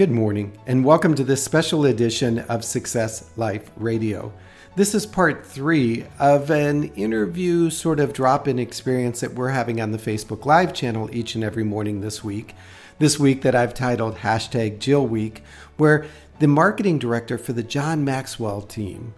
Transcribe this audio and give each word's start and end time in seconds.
Good 0.00 0.10
morning, 0.10 0.58
and 0.66 0.82
welcome 0.82 1.14
to 1.14 1.24
this 1.24 1.44
special 1.44 1.84
edition 1.84 2.38
of 2.38 2.64
Success 2.64 3.28
Life 3.36 3.70
Radio. 3.76 4.32
This 4.74 4.94
is 4.94 5.04
part 5.04 5.44
three 5.44 6.06
of 6.18 6.50
an 6.50 6.84
interview 6.94 7.68
sort 7.68 8.00
of 8.00 8.14
drop 8.14 8.48
in 8.48 8.58
experience 8.58 9.20
that 9.20 9.34
we're 9.34 9.50
having 9.50 9.78
on 9.78 9.92
the 9.92 9.98
Facebook 9.98 10.46
Live 10.46 10.72
channel 10.72 11.14
each 11.14 11.34
and 11.34 11.44
every 11.44 11.64
morning 11.64 12.00
this 12.00 12.24
week. 12.24 12.54
This 12.98 13.20
week, 13.20 13.42
that 13.42 13.54
I've 13.54 13.74
titled 13.74 14.16
hashtag 14.16 14.78
Jill 14.78 15.06
Week, 15.06 15.44
where 15.76 16.06
the 16.38 16.48
marketing 16.48 16.98
director 16.98 17.36
for 17.36 17.52
the 17.52 17.62
John 17.62 18.02
Maxwell 18.02 18.62
team, 18.62 19.12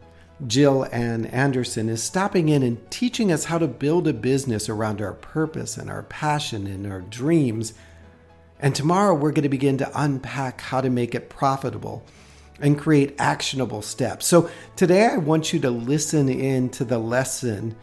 Jill 0.49 0.89
Ann 0.91 1.27
Anderson, 1.27 1.89
is 1.89 2.03
stopping 2.03 2.49
in 2.49 2.64
and 2.64 2.91
teaching 2.91 3.30
us 3.30 3.45
how 3.45 3.59
to 3.59 3.69
build 3.69 4.09
a 4.09 4.12
business 4.12 4.69
around 4.69 5.01
our 5.01 5.12
purpose 5.12 5.77
and 5.77 5.89
our 5.89 6.03
passion 6.03 6.67
and 6.67 6.89
our 6.89 7.03
dreams 7.03 7.73
and 8.63 8.75
tomorrow 8.75 9.13
we're 9.13 9.33
going 9.33 9.43
to 9.43 9.49
begin 9.49 9.77
to 9.79 9.91
unpack 10.01 10.61
how 10.61 10.81
to 10.81 10.89
make 10.89 11.15
it 11.15 11.29
profitable 11.29 12.05
and 12.61 12.79
create 12.79 13.16
actionable 13.19 13.83
steps. 13.83 14.25
So 14.25 14.48
today 14.77 15.07
I 15.07 15.16
want 15.16 15.53
you 15.53 15.59
to 15.61 15.70
listen 15.70 16.29
in 16.29 16.70
to 16.70 16.84
the 16.84 16.98
lesson 16.98 17.75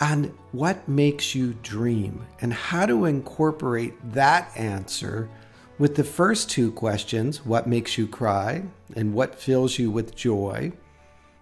on 0.00 0.24
what 0.50 0.88
makes 0.88 1.34
you 1.34 1.54
dream 1.62 2.26
and 2.40 2.52
how 2.52 2.86
to 2.86 3.04
incorporate 3.04 3.94
that 4.12 4.50
answer 4.56 5.28
with 5.78 5.94
the 5.94 6.04
first 6.04 6.50
two 6.50 6.72
questions 6.72 7.46
what 7.46 7.66
makes 7.66 7.96
you 7.96 8.06
cry 8.06 8.64
and 8.96 9.14
what 9.14 9.38
fills 9.38 9.78
you 9.78 9.90
with 9.90 10.16
joy 10.16 10.72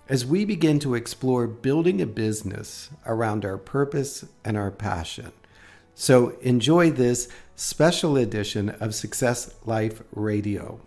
as 0.09 0.27
we 0.27 0.45
begin 0.45 0.79
to 0.81 0.95
explore 0.95 1.47
building 1.47 2.01
a 2.01 2.07
business 2.07 2.91
around 3.07 3.45
our 3.45 3.59
purpose 3.59 4.25
and 4.45 4.57
our 4.57 4.71
passion. 4.71 5.33
So 6.01 6.29
enjoy 6.43 6.93
this 6.93 7.27
special 7.57 8.19
edition 8.19 8.69
of 8.69 8.95
Success 8.95 9.53
Life 9.65 10.01
Radio. 10.13 10.79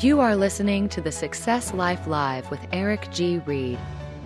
You 0.00 0.18
are 0.18 0.34
listening 0.34 0.88
to 0.88 1.00
the 1.00 1.12
Success 1.12 1.72
Life 1.72 2.08
Live 2.08 2.50
with 2.50 2.58
Eric 2.72 3.06
G. 3.12 3.38
Reed. 3.46 3.78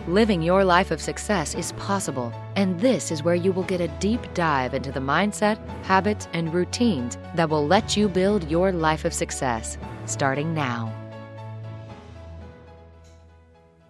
Living 0.09 0.41
your 0.41 0.65
life 0.65 0.91
of 0.91 1.03
success 1.03 1.55
is 1.55 1.73
possible, 1.73 2.33
and 2.57 2.81
this 2.81 3.11
is 3.11 3.23
where 3.23 3.35
you 3.35 3.53
will 3.53 3.63
get 3.65 3.83
a 3.83 3.89
deep 3.99 4.23
dive 4.33 4.73
into 4.73 4.91
the 4.91 5.01
mindset, 5.01 5.59
habits, 5.85 6.27
and 6.33 6.55
routines 6.55 7.19
that 7.35 7.51
will 7.51 7.67
let 7.67 7.95
you 7.95 8.09
build 8.09 8.51
your 8.51 8.73
life 8.73 9.05
of 9.05 9.13
success, 9.13 9.77
starting 10.07 10.55
now. 10.55 10.91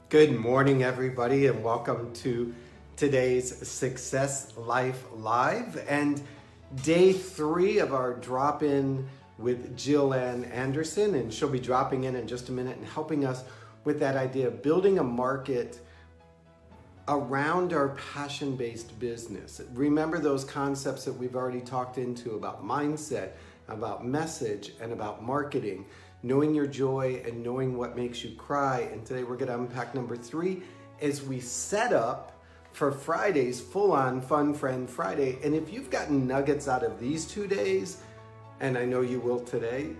Good 0.08 0.36
morning, 0.36 0.82
everybody, 0.82 1.46
and 1.46 1.62
welcome 1.62 2.12
to 2.14 2.52
today's 2.96 3.66
Success 3.66 4.56
Life 4.56 5.04
Live 5.14 5.84
and 5.88 6.22
day 6.84 7.12
three 7.12 7.78
of 7.78 7.92
our 7.92 8.14
drop 8.14 8.62
in 8.62 9.08
with 9.36 9.76
Jill 9.76 10.14
Ann 10.14 10.44
Anderson. 10.44 11.16
And 11.16 11.34
she'll 11.34 11.48
be 11.48 11.58
dropping 11.58 12.04
in 12.04 12.14
in 12.14 12.28
just 12.28 12.50
a 12.50 12.52
minute 12.52 12.76
and 12.76 12.86
helping 12.86 13.24
us 13.24 13.42
with 13.82 13.98
that 13.98 14.16
idea 14.16 14.46
of 14.46 14.62
building 14.62 15.00
a 15.00 15.02
market 15.02 15.80
around 17.08 17.72
our 17.72 17.90
passion 18.12 18.54
based 18.54 18.96
business. 19.00 19.60
Remember 19.72 20.18
those 20.18 20.44
concepts 20.44 21.04
that 21.04 21.12
we've 21.12 21.34
already 21.34 21.60
talked 21.60 21.98
into 21.98 22.36
about 22.36 22.64
mindset, 22.64 23.30
about 23.66 24.06
message, 24.06 24.72
and 24.80 24.92
about 24.92 25.22
marketing. 25.22 25.84
Knowing 26.22 26.54
your 26.54 26.66
joy 26.66 27.20
and 27.26 27.42
knowing 27.42 27.76
what 27.76 27.96
makes 27.96 28.22
you 28.24 28.34
cry. 28.36 28.88
And 28.92 29.04
today 29.04 29.24
we're 29.24 29.36
going 29.36 29.48
to 29.48 29.58
unpack 29.58 29.94
number 29.96 30.16
three 30.16 30.62
as 31.02 31.22
we 31.22 31.40
set 31.40 31.92
up 31.92 32.33
for 32.74 32.90
Friday's 32.90 33.60
full 33.60 33.92
on 33.92 34.20
Fun 34.20 34.52
Friend 34.52 34.90
Friday. 34.90 35.38
And 35.44 35.54
if 35.54 35.72
you've 35.72 35.90
gotten 35.90 36.26
nuggets 36.26 36.66
out 36.66 36.82
of 36.82 36.98
these 36.98 37.24
two 37.24 37.46
days, 37.46 37.98
and 38.58 38.76
I 38.76 38.84
know 38.84 39.00
you 39.00 39.20
will 39.20 39.38
today, 39.38 39.90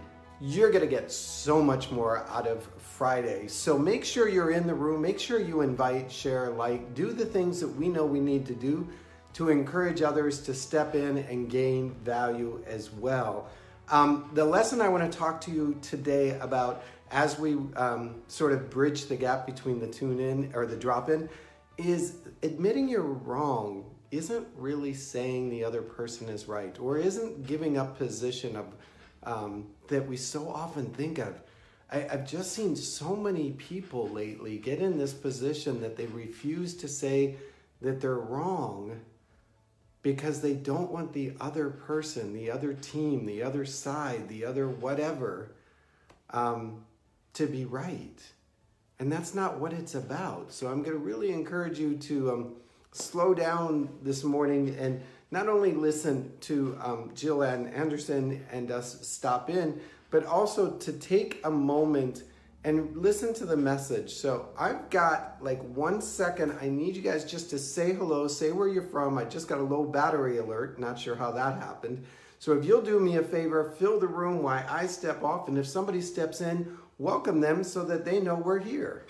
you're 0.41 0.73
gonna 0.73 0.89
get 0.89 1.11
so 1.13 1.63
much 1.63 1.93
more 1.93 2.27
out 2.29 2.49
of 2.49 2.69
Friday. 2.79 3.47
So 3.47 3.79
make 3.79 4.05
sure 4.05 4.29
you're 4.29 4.51
in 4.51 4.67
the 4.67 4.75
room, 4.75 5.03
make 5.03 5.21
sure 5.21 5.39
you 5.39 5.61
invite, 5.61 6.11
share, 6.11 6.51
like, 6.51 6.95
do 6.95 7.13
the 7.13 7.25
things 7.25 7.61
that 7.61 7.69
we 7.69 7.89
know 7.89 8.05
we 8.05 8.19
need 8.19 8.45
to 8.47 8.55
do 8.55 8.89
to 9.35 9.51
encourage 9.51 10.03
others 10.03 10.41
to 10.43 10.53
step 10.53 10.97
in 10.97 11.19
and 11.19 11.49
gain 11.49 11.95
value 12.03 12.61
as 12.67 12.91
well. 12.91 13.49
Um, 13.89 14.31
the 14.35 14.45
lesson 14.45 14.81
I 14.81 14.89
want 14.89 15.11
to 15.11 15.17
talk 15.17 15.41
to 15.43 15.53
you 15.53 15.79
today 15.81 16.39
about 16.41 16.83
as 17.13 17.39
we 17.39 17.57
um, 17.77 18.23
sort 18.27 18.51
of 18.51 18.69
bridge 18.69 19.07
the 19.07 19.17
gap 19.17 19.47
between 19.47 19.79
the 19.79 19.87
tune 19.87 20.19
in 20.19 20.51
or 20.55 20.67
the 20.67 20.77
drop 20.77 21.09
in 21.09 21.29
is 21.77 22.17
admitting 22.45 22.89
you're 22.89 23.03
wrong 23.03 23.85
isn't 24.11 24.47
really 24.57 24.95
saying 24.95 25.51
the 25.51 25.65
other 25.65 25.83
person 25.83 26.29
is 26.29 26.47
right 26.47 26.79
or 26.79 26.99
isn't 26.99 27.47
giving 27.47 27.77
up 27.79 27.99
position 27.99 28.55
of 28.55 28.67
um, 29.25 29.67
that 29.89 30.07
we 30.07 30.17
so 30.17 30.49
often 30.49 30.87
think 30.93 31.19
of 31.19 31.41
I, 31.91 32.01
have 32.11 32.27
just 32.27 32.53
seen 32.53 32.77
so 32.77 33.17
many 33.17 33.53
people 33.53 34.09
lately 34.09 34.59
get 34.59 34.81
in 34.81 34.99
this 34.99 35.13
position 35.13 35.81
that 35.81 35.97
they 35.97 36.07
refuse 36.07 36.75
to 36.79 36.89
say 36.89 37.37
that 37.81 38.01
they're 38.01 38.15
wrong 38.15 39.01
because 40.03 40.41
they 40.41 40.55
don't 40.55 40.91
want 40.91 41.13
the 41.13 41.33
other 41.41 41.71
person, 41.71 42.35
the 42.35 42.51
other 42.51 42.75
team, 42.75 43.25
the 43.27 43.43
other 43.43 43.65
side, 43.65 44.29
the 44.29 44.45
other 44.45 44.69
whatever 44.69 45.53
um, 46.31 46.85
to 47.35 47.47
be 47.47 47.65
right. 47.65 48.21
And 48.99 49.11
that's 49.11 49.35
not 49.35 49.59
what 49.59 49.73
it's 49.73 49.95
about. 49.95 50.53
So 50.53 50.69
I'm 50.69 50.83
going 50.83 50.97
to 50.97 51.03
really 51.03 51.33
encourage 51.33 51.79
you 51.79 51.97
to 51.97 52.31
um, 52.33 52.55
slow 52.93 53.35
down 53.35 53.89
this 54.03 54.23
morning 54.23 54.77
and 54.79 55.03
not 55.31 55.49
only 55.49 55.73
listen 55.73 56.33
to 56.43 56.79
um, 56.81 57.11
Jill 57.15 57.43
Ann 57.43 57.67
Anderson 57.69 58.47
and 58.53 58.71
us 58.71 59.07
stop 59.07 59.51
in, 59.51 59.81
but 60.11 60.25
also 60.25 60.77
to 60.77 60.93
take 60.93 61.41
a 61.45 61.51
moment 61.51 62.23
and 62.63 62.97
listen 62.97 63.35
to 63.35 63.45
the 63.45 63.57
message. 63.57 64.15
So 64.15 64.49
I've 64.59 64.89
got 64.89 65.37
like 65.41 65.61
one 65.75 66.01
second. 66.01 66.57
I 66.63 66.69
need 66.69 66.97
you 66.97 67.03
guys 67.03 67.25
just 67.25 67.51
to 67.51 67.59
say 67.59 67.93
hello, 67.93 68.27
say 68.27 68.53
where 68.53 68.69
you're 68.69 68.83
from. 68.83 69.19
I 69.19 69.25
just 69.25 69.49
got 69.49 69.59
a 69.59 69.63
low 69.63 69.85
battery 69.85 70.39
alert. 70.39 70.79
Not 70.79 70.99
sure 70.99 71.15
how 71.17 71.33
that 71.33 71.59
happened. 71.59 72.05
So 72.39 72.53
if 72.53 72.65
you'll 72.65 72.83
do 72.83 73.01
me 73.01 73.17
a 73.17 73.23
favor, 73.23 73.75
fill 73.79 73.99
the 73.99 74.07
room 74.07 74.43
while 74.43 74.65
I 74.69 74.87
step 74.87 75.23
off. 75.23 75.49
And 75.49 75.59
if 75.59 75.67
somebody 75.67 76.01
steps 76.01 76.41
in, 76.41 76.77
welcome 76.99 77.41
them 77.41 77.65
so 77.65 77.85
that 77.85 78.05
they 78.05 78.21
know 78.21 78.35
we're 78.35 78.59
here. 78.59 79.05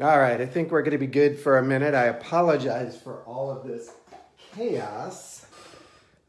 All 0.00 0.16
right, 0.16 0.40
I 0.40 0.46
think 0.46 0.70
we're 0.70 0.82
going 0.82 0.92
to 0.92 0.98
be 0.98 1.08
good 1.08 1.40
for 1.40 1.58
a 1.58 1.62
minute. 1.64 1.92
I 1.92 2.04
apologize 2.04 2.96
for 2.96 3.24
all 3.24 3.50
of 3.50 3.66
this 3.66 3.90
chaos. 4.54 5.44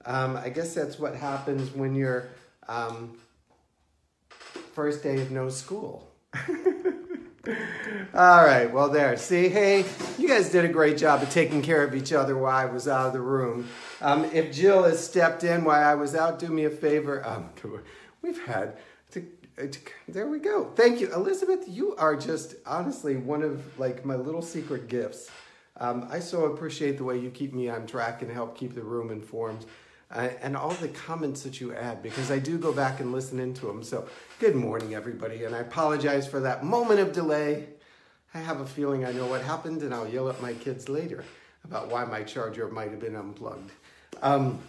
Um, 0.06 0.36
I 0.38 0.50
guess 0.50 0.74
that's 0.74 0.98
what 0.98 1.14
happens 1.14 1.72
when 1.76 1.94
you're 1.94 2.30
um, 2.68 3.16
first 4.74 5.04
day 5.04 5.22
of 5.22 5.30
no 5.30 5.50
school. 5.50 6.12
all 8.16 8.44
right, 8.44 8.74
well, 8.74 8.90
there. 8.90 9.16
See, 9.18 9.50
hey, 9.50 9.86
you 10.18 10.28
guys 10.28 10.50
did 10.50 10.66
a 10.66 10.70
great 10.70 10.98
job 10.98 11.22
of 11.22 11.30
taking 11.30 11.62
care 11.62 11.84
of 11.84 11.94
each 11.94 12.12
other 12.12 12.36
while 12.36 12.56
I 12.56 12.66
was 12.66 12.88
out 12.88 13.06
of 13.06 13.14
the 13.14 13.22
room. 13.22 13.70
Um, 14.02 14.26
if 14.34 14.52
Jill 14.52 14.82
has 14.82 15.06
stepped 15.06 15.44
in 15.44 15.64
while 15.64 15.88
I 15.88 15.94
was 15.94 16.16
out, 16.16 16.40
do 16.40 16.48
me 16.48 16.66
a 16.66 16.72
favor. 16.72 17.24
Um, 17.24 17.52
we've 18.24 18.44
had 18.46 18.80
there 20.08 20.28
we 20.28 20.40
go. 20.40 20.72
Thank 20.76 21.02
you, 21.02 21.14
Elizabeth. 21.14 21.66
You 21.68 21.96
are 21.98 22.16
just 22.16 22.56
honestly 22.66 23.18
one 23.18 23.42
of 23.42 23.78
like 23.80 24.06
my 24.06 24.16
little 24.16 24.42
secret 24.42 24.88
gifts. 24.88 25.30
Um, 25.78 26.08
I 26.10 26.20
so 26.20 26.46
appreciate 26.46 26.98
the 26.98 27.04
way 27.04 27.18
you 27.18 27.30
keep 27.30 27.54
me 27.54 27.70
on 27.70 27.86
track 27.86 28.22
and 28.22 28.32
help 28.32 28.58
keep 28.58 28.76
the 28.76 28.82
room 28.82 29.12
informed, 29.12 29.66
uh, 30.12 30.30
and 30.42 30.58
all 30.58 30.72
the 30.72 30.90
comments 30.90 31.44
that 31.44 31.62
you 31.62 31.74
add 31.74 32.02
because 32.02 32.32
I 32.32 32.40
do 32.40 32.58
go 32.58 32.74
back 32.74 33.00
and 33.00 33.12
listen 33.12 33.40
into 33.40 33.66
them. 33.66 33.84
So, 33.84 34.08
good 34.40 34.56
morning, 34.56 34.94
everybody, 34.94 35.44
and 35.46 35.56
I 35.56 35.60
apologize 35.60 36.28
for 36.28 36.40
that 36.42 36.64
moment 36.64 37.00
of 37.00 37.14
delay. 37.14 37.68
I 38.34 38.40
have 38.40 38.62
a 38.62 38.66
feeling 38.66 39.06
I 39.06 39.12
know 39.12 39.26
what 39.26 39.42
happened, 39.42 39.84
and 39.84 39.94
I'll 39.94 40.08
yell 40.08 40.30
at 40.30 40.42
my 40.42 40.54
kids 40.54 40.90
later 40.90 41.24
about 41.64 41.90
why 41.90 42.06
my 42.06 42.24
charger 42.24 42.68
might 42.70 42.92
have 42.92 43.00
been 43.00 43.16
unplugged. 43.16 43.72
Um, 44.22 44.60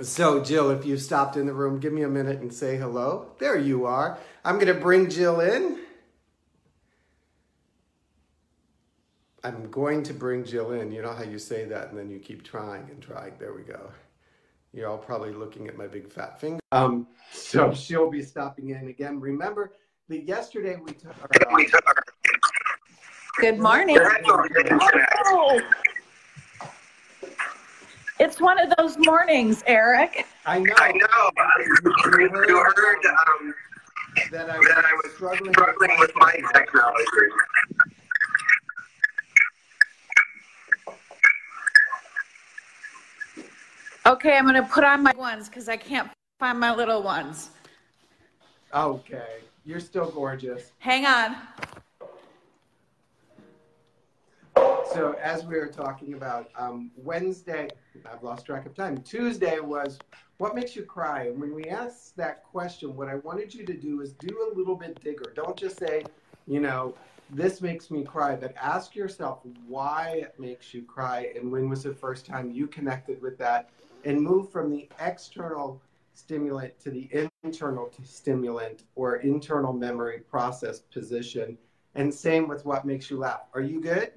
so, 0.00 0.42
Jill, 0.42 0.70
if 0.70 0.86
you 0.86 0.96
stopped 0.96 1.36
in 1.36 1.46
the 1.46 1.52
room, 1.52 1.78
give 1.78 1.92
me 1.92 2.02
a 2.02 2.08
minute 2.08 2.40
and 2.40 2.52
say 2.52 2.76
hello. 2.76 3.32
There 3.38 3.58
you 3.58 3.84
are. 3.84 4.18
I'm 4.44 4.54
going 4.54 4.74
to 4.74 4.80
bring 4.80 5.10
Jill 5.10 5.40
in. 5.40 5.80
I'm 9.44 9.70
going 9.70 10.02
to 10.04 10.14
bring 10.14 10.44
Jill 10.44 10.72
in. 10.72 10.92
You 10.92 11.02
know 11.02 11.12
how 11.12 11.24
you 11.24 11.38
say 11.38 11.64
that 11.66 11.90
and 11.90 11.98
then 11.98 12.08
you 12.10 12.18
keep 12.18 12.44
trying 12.44 12.88
and 12.90 13.02
trying. 13.02 13.34
There 13.38 13.52
we 13.52 13.62
go. 13.62 13.90
You're 14.72 14.88
all 14.88 14.98
probably 14.98 15.32
looking 15.32 15.68
at 15.68 15.76
my 15.76 15.86
big 15.86 16.10
fat 16.10 16.40
finger. 16.40 16.60
Um, 16.70 17.06
so 17.30 17.74
she'll 17.74 18.10
be 18.10 18.22
stopping 18.22 18.70
in 18.70 18.88
again. 18.88 19.20
Remember 19.20 19.72
that 20.08 20.26
yesterday 20.26 20.78
we 20.82 20.92
took 20.92 21.14
our, 21.20 21.28
uh, 21.56 22.00
Good 23.38 23.58
morning. 23.58 23.98
Oh. 25.26 25.60
It's 28.22 28.40
one 28.40 28.56
of 28.60 28.72
those 28.78 28.96
mornings, 28.98 29.64
Eric. 29.66 30.28
I 30.46 30.60
know. 30.60 30.72
I 30.76 30.92
know. 30.92 31.30
You 31.58 32.28
heard, 32.30 32.48
You 32.48 32.56
heard 32.56 33.04
um, 33.06 33.54
that 34.30 34.48
I 34.48 34.58
that 34.58 34.84
I 34.84 35.00
was 35.02 35.12
struggling, 35.16 35.52
struggling 35.52 35.90
with 35.98 36.12
my 36.14 36.32
technology. 36.54 37.04
Okay, 44.06 44.36
I'm 44.36 44.44
going 44.44 44.54
to 44.54 44.62
put 44.62 44.84
on 44.84 45.02
my 45.02 45.14
ones 45.16 45.48
because 45.48 45.68
I 45.68 45.76
can't 45.76 46.08
find 46.38 46.60
my 46.60 46.72
little 46.72 47.02
ones. 47.02 47.50
Okay, 48.72 49.40
you're 49.64 49.80
still 49.80 50.12
gorgeous. 50.12 50.70
Hang 50.78 51.06
on. 51.06 51.34
So 54.94 55.16
as 55.20 55.44
we 55.44 55.58
were 55.58 55.66
talking 55.66 56.14
about 56.14 56.50
um, 56.56 56.92
Wednesday, 56.96 57.68
I've 58.10 58.22
lost 58.22 58.46
track 58.46 58.66
of 58.66 58.74
time. 58.74 58.98
Tuesday 58.98 59.60
was 59.60 59.98
what 60.38 60.54
makes 60.54 60.74
you 60.74 60.82
cry. 60.82 61.24
And 61.24 61.40
when 61.40 61.54
we 61.54 61.64
asked 61.64 62.16
that 62.16 62.44
question, 62.44 62.96
what 62.96 63.08
I 63.08 63.16
wanted 63.16 63.54
you 63.54 63.64
to 63.64 63.74
do 63.74 64.00
is 64.00 64.12
do 64.12 64.50
a 64.52 64.56
little 64.56 64.76
bit 64.76 65.02
bigger. 65.02 65.32
Don't 65.34 65.56
just 65.56 65.78
say, 65.78 66.04
you 66.46 66.60
know, 66.60 66.94
this 67.30 67.62
makes 67.62 67.90
me 67.90 68.04
cry, 68.04 68.36
but 68.36 68.54
ask 68.60 68.94
yourself 68.94 69.40
why 69.66 70.20
it 70.22 70.34
makes 70.38 70.74
you 70.74 70.82
cry 70.82 71.32
and 71.34 71.50
when 71.50 71.68
was 71.68 71.82
the 71.82 71.94
first 71.94 72.26
time 72.26 72.50
you 72.50 72.66
connected 72.66 73.22
with 73.22 73.38
that 73.38 73.70
and 74.04 74.20
move 74.20 74.50
from 74.50 74.70
the 74.70 74.88
external 75.00 75.80
stimulant 76.14 76.78
to 76.80 76.90
the 76.90 77.08
internal 77.42 77.90
stimulant 78.04 78.82
or 78.96 79.16
internal 79.16 79.72
memory 79.72 80.20
process 80.30 80.80
position. 80.80 81.56
And 81.94 82.12
same 82.12 82.48
with 82.48 82.64
what 82.64 82.84
makes 82.84 83.10
you 83.10 83.18
laugh. 83.18 83.42
Are 83.54 83.60
you 83.60 83.80
good? 83.80 84.12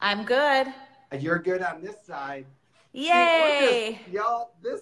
I'm 0.00 0.24
good. 0.24 0.68
You're 1.18 1.38
good 1.38 1.62
on 1.62 1.82
this 1.82 1.96
side. 2.04 2.46
See, 2.96 3.08
Yay. 3.08 3.98
just- 3.98 4.10
y'all, 4.10 4.52
this. 4.62 4.80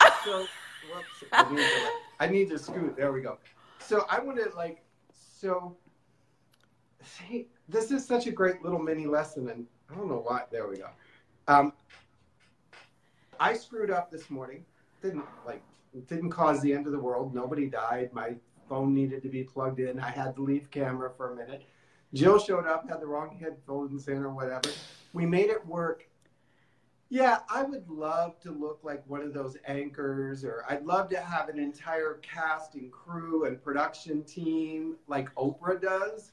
So, 0.24 0.40
whoops, 0.92 1.24
I 1.32 1.48
need, 1.50 1.58
to, 1.58 1.90
I 2.20 2.26
need 2.26 2.50
to 2.50 2.58
scoot. 2.58 2.96
There 2.96 3.12
we 3.12 3.22
go. 3.22 3.38
So 3.78 4.04
I 4.10 4.18
want 4.18 4.38
to 4.38 4.50
like, 4.56 4.84
so, 5.12 5.76
see, 7.02 7.46
this 7.68 7.90
is 7.92 8.04
such 8.04 8.26
a 8.26 8.32
great 8.32 8.62
little 8.62 8.80
mini 8.80 9.06
lesson, 9.06 9.48
and 9.48 9.66
I 9.90 9.94
don't 9.94 10.08
know 10.08 10.22
why. 10.26 10.42
There 10.50 10.68
we 10.68 10.76
go. 10.78 10.88
Um, 11.48 11.72
I 13.38 13.54
screwed 13.54 13.90
up 13.90 14.10
this 14.10 14.28
morning. 14.30 14.64
Didn't 15.00 15.24
like, 15.46 15.62
didn't 16.08 16.30
cause 16.30 16.60
the 16.60 16.72
end 16.72 16.86
of 16.86 16.92
the 16.92 16.98
world. 16.98 17.34
Nobody 17.34 17.68
died. 17.68 18.10
My 18.12 18.34
phone 18.68 18.92
needed 18.92 19.22
to 19.22 19.28
be 19.28 19.44
plugged 19.44 19.80
in. 19.80 19.98
I 20.00 20.10
had 20.10 20.34
to 20.36 20.42
leave 20.42 20.70
camera 20.70 21.10
for 21.16 21.32
a 21.32 21.36
minute. 21.36 21.62
Jill 22.12 22.38
showed 22.38 22.66
up, 22.66 22.88
had 22.88 23.00
the 23.00 23.06
wrong 23.06 23.38
headphones 23.40 24.08
in 24.08 24.18
or 24.18 24.30
whatever. 24.30 24.70
We 25.12 25.24
made 25.24 25.50
it 25.50 25.64
work. 25.66 26.06
Yeah, 27.08 27.38
I 27.48 27.62
would 27.62 27.88
love 27.88 28.40
to 28.40 28.50
look 28.50 28.80
like 28.82 29.04
one 29.06 29.22
of 29.22 29.32
those 29.32 29.56
anchors, 29.66 30.44
or 30.44 30.64
I'd 30.68 30.84
love 30.84 31.08
to 31.10 31.20
have 31.20 31.48
an 31.48 31.58
entire 31.58 32.14
cast 32.14 32.74
and 32.74 32.90
crew 32.90 33.44
and 33.44 33.62
production 33.62 34.24
team 34.24 34.96
like 35.06 35.32
Oprah 35.36 35.80
does. 35.80 36.32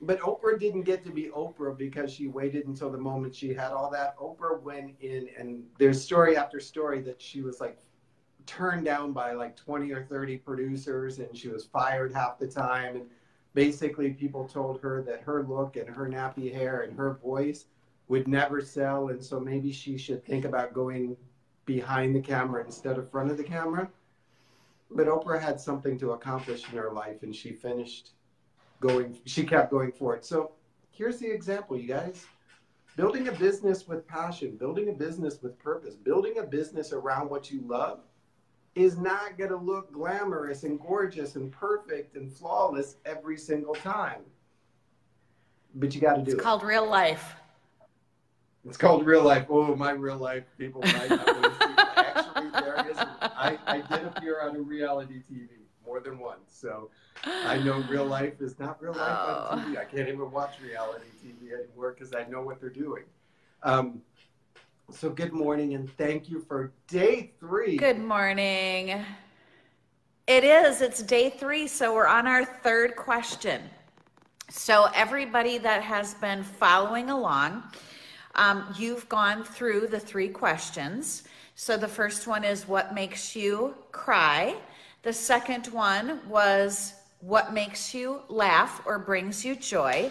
But 0.00 0.18
Oprah 0.20 0.58
didn't 0.58 0.84
get 0.84 1.04
to 1.04 1.10
be 1.10 1.24
Oprah 1.24 1.76
because 1.76 2.10
she 2.10 2.26
waited 2.26 2.66
until 2.68 2.90
the 2.90 2.96
moment 2.96 3.34
she 3.34 3.52
had 3.52 3.72
all 3.72 3.90
that. 3.90 4.16
Oprah 4.16 4.62
went 4.62 4.94
in, 5.00 5.28
and 5.38 5.62
there's 5.78 6.02
story 6.02 6.38
after 6.38 6.58
story 6.58 7.02
that 7.02 7.20
she 7.20 7.42
was 7.42 7.60
like 7.60 7.78
turned 8.46 8.86
down 8.86 9.12
by 9.12 9.32
like 9.32 9.56
20 9.56 9.92
or 9.92 10.04
30 10.04 10.38
producers, 10.38 11.18
and 11.18 11.36
she 11.36 11.48
was 11.48 11.66
fired 11.66 12.14
half 12.14 12.38
the 12.38 12.46
time. 12.46 12.96
And 12.96 13.04
basically 13.52 14.12
people 14.12 14.48
told 14.48 14.80
her 14.80 15.02
that 15.02 15.20
her 15.20 15.42
look 15.42 15.76
and 15.76 15.86
her 15.86 16.08
nappy 16.08 16.50
hair 16.50 16.80
and 16.80 16.96
her 16.96 17.18
voice 17.22 17.66
would 18.10 18.26
never 18.26 18.60
sell 18.60 19.08
and 19.08 19.24
so 19.24 19.38
maybe 19.38 19.70
she 19.70 19.96
should 19.96 20.24
think 20.26 20.44
about 20.44 20.74
going 20.74 21.16
behind 21.64 22.14
the 22.14 22.20
camera 22.20 22.64
instead 22.64 22.98
of 22.98 23.08
front 23.08 23.30
of 23.30 23.36
the 23.36 23.44
camera 23.44 23.88
but 24.90 25.06
oprah 25.06 25.40
had 25.40 25.60
something 25.60 25.96
to 25.96 26.10
accomplish 26.10 26.64
in 26.72 26.76
her 26.76 26.90
life 26.90 27.22
and 27.22 27.34
she 27.34 27.52
finished 27.52 28.10
going 28.80 29.16
she 29.26 29.44
kept 29.44 29.70
going 29.70 29.92
forward 29.92 30.24
so 30.24 30.50
here's 30.90 31.18
the 31.18 31.30
example 31.30 31.78
you 31.78 31.86
guys 31.86 32.26
building 32.96 33.28
a 33.28 33.32
business 33.32 33.86
with 33.86 34.04
passion 34.08 34.56
building 34.56 34.88
a 34.88 34.92
business 34.92 35.40
with 35.40 35.56
purpose 35.60 35.94
building 35.94 36.38
a 36.38 36.42
business 36.42 36.92
around 36.92 37.30
what 37.30 37.48
you 37.48 37.60
love 37.64 38.00
is 38.74 38.98
not 38.98 39.38
going 39.38 39.50
to 39.50 39.56
look 39.56 39.92
glamorous 39.92 40.64
and 40.64 40.80
gorgeous 40.80 41.36
and 41.36 41.52
perfect 41.52 42.16
and 42.16 42.32
flawless 42.32 42.96
every 43.04 43.36
single 43.36 43.74
time. 43.74 44.20
But 45.74 45.92
you 45.94 46.00
got 46.00 46.14
to 46.14 46.22
do 46.22 46.30
It's 46.30 46.34
it. 46.34 46.40
called 46.40 46.62
real 46.62 46.88
life. 46.88 47.34
It's 48.66 48.76
called 48.76 49.06
real 49.06 49.22
life. 49.22 49.46
Oh, 49.48 49.74
my 49.74 49.92
real 49.92 50.16
life 50.18 50.44
people 50.58 50.82
might 50.82 51.10
not 51.10 51.26
want 51.26 51.44
to 51.44 51.66
see. 51.66 51.74
Actually, 51.96 52.50
there 52.60 52.90
is. 52.90 52.96
I, 52.98 53.58
I 53.66 53.80
did 53.96 54.06
appear 54.06 54.40
on 54.42 54.56
a 54.56 54.60
reality 54.60 55.22
TV 55.30 55.48
more 55.84 56.00
than 56.00 56.18
once, 56.18 56.52
so 56.52 56.90
I 57.24 57.58
know 57.58 57.82
real 57.88 58.04
life 58.04 58.40
is 58.40 58.58
not 58.58 58.80
real 58.82 58.92
life 58.92 59.18
Oh. 59.18 59.48
on 59.50 59.64
TV. 59.74 59.78
I 59.78 59.84
can't 59.84 60.08
even 60.08 60.30
watch 60.30 60.54
reality 60.62 61.06
TV 61.24 61.52
anymore 61.52 61.92
because 61.98 62.14
I 62.14 62.24
know 62.30 62.42
what 62.42 62.60
they're 62.60 62.68
doing. 62.68 63.04
Um, 63.62 64.02
so 64.90 65.08
good 65.10 65.32
morning 65.32 65.74
and 65.74 65.90
thank 65.96 66.28
you 66.28 66.40
for 66.40 66.72
day 66.88 67.32
three. 67.40 67.76
Good 67.76 67.98
morning. 67.98 69.04
It 70.26 70.44
is. 70.44 70.80
It's 70.80 71.02
day 71.02 71.30
three, 71.30 71.66
so 71.66 71.94
we're 71.94 72.06
on 72.06 72.26
our 72.26 72.44
third 72.44 72.94
question. 72.94 73.62
So, 74.48 74.88
everybody 74.94 75.58
that 75.58 75.82
has 75.82 76.14
been 76.14 76.42
following 76.42 77.10
along, 77.10 77.62
um, 78.34 78.74
you've 78.78 79.08
gone 79.08 79.44
through 79.44 79.88
the 79.88 80.00
three 80.00 80.28
questions. 80.28 81.24
So, 81.54 81.76
the 81.76 81.88
first 81.88 82.26
one 82.26 82.44
is 82.44 82.66
what 82.66 82.94
makes 82.94 83.34
you 83.36 83.74
cry? 83.92 84.56
The 85.02 85.12
second 85.12 85.66
one 85.68 86.20
was 86.28 86.94
what 87.20 87.52
makes 87.52 87.94
you 87.94 88.22
laugh 88.28 88.80
or 88.86 88.98
brings 88.98 89.44
you 89.44 89.56
joy? 89.56 90.10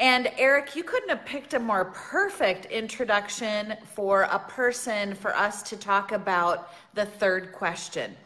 And 0.00 0.30
Eric, 0.38 0.76
you 0.76 0.84
couldn't 0.84 1.08
have 1.08 1.24
picked 1.24 1.54
a 1.54 1.58
more 1.58 1.86
perfect 1.86 2.66
introduction 2.66 3.74
for 3.94 4.22
a 4.22 4.38
person 4.38 5.14
for 5.14 5.36
us 5.36 5.62
to 5.64 5.76
talk 5.76 6.12
about 6.12 6.70
the 6.94 7.04
third 7.04 7.52
question. 7.52 8.16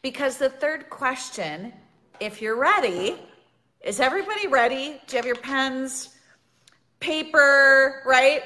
Because 0.00 0.38
the 0.38 0.48
third 0.48 0.88
question, 0.88 1.74
if 2.20 2.40
you're 2.40 2.58
ready, 2.58 3.16
is 3.82 4.00
everybody 4.00 4.46
ready? 4.46 5.00
Do 5.06 5.16
you 5.16 5.18
have 5.18 5.26
your 5.26 5.36
pens, 5.36 6.16
paper, 7.00 8.02
right? 8.06 8.42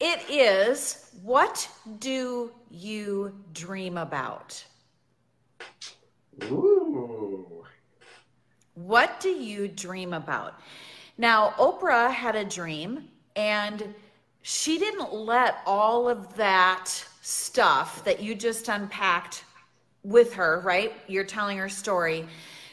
It 0.00 0.28
is 0.28 1.10
what 1.22 1.68
do 1.98 2.52
you 2.70 3.34
dream 3.52 3.98
about? 3.98 4.62
Ooh. 6.44 7.64
What 8.74 9.20
do 9.20 9.30
you 9.30 9.68
dream 9.68 10.12
about? 10.12 10.60
Now, 11.18 11.54
Oprah 11.58 12.12
had 12.12 12.36
a 12.36 12.44
dream 12.44 13.08
and 13.34 13.94
she 14.42 14.78
didn't 14.78 15.12
let 15.12 15.56
all 15.66 16.08
of 16.08 16.36
that 16.36 16.92
stuff 17.22 18.04
that 18.04 18.20
you 18.20 18.34
just 18.34 18.68
unpacked 18.68 19.44
with 20.04 20.32
her, 20.34 20.60
right? 20.60 20.92
You're 21.08 21.24
telling 21.24 21.58
her 21.58 21.68
story. 21.68 22.26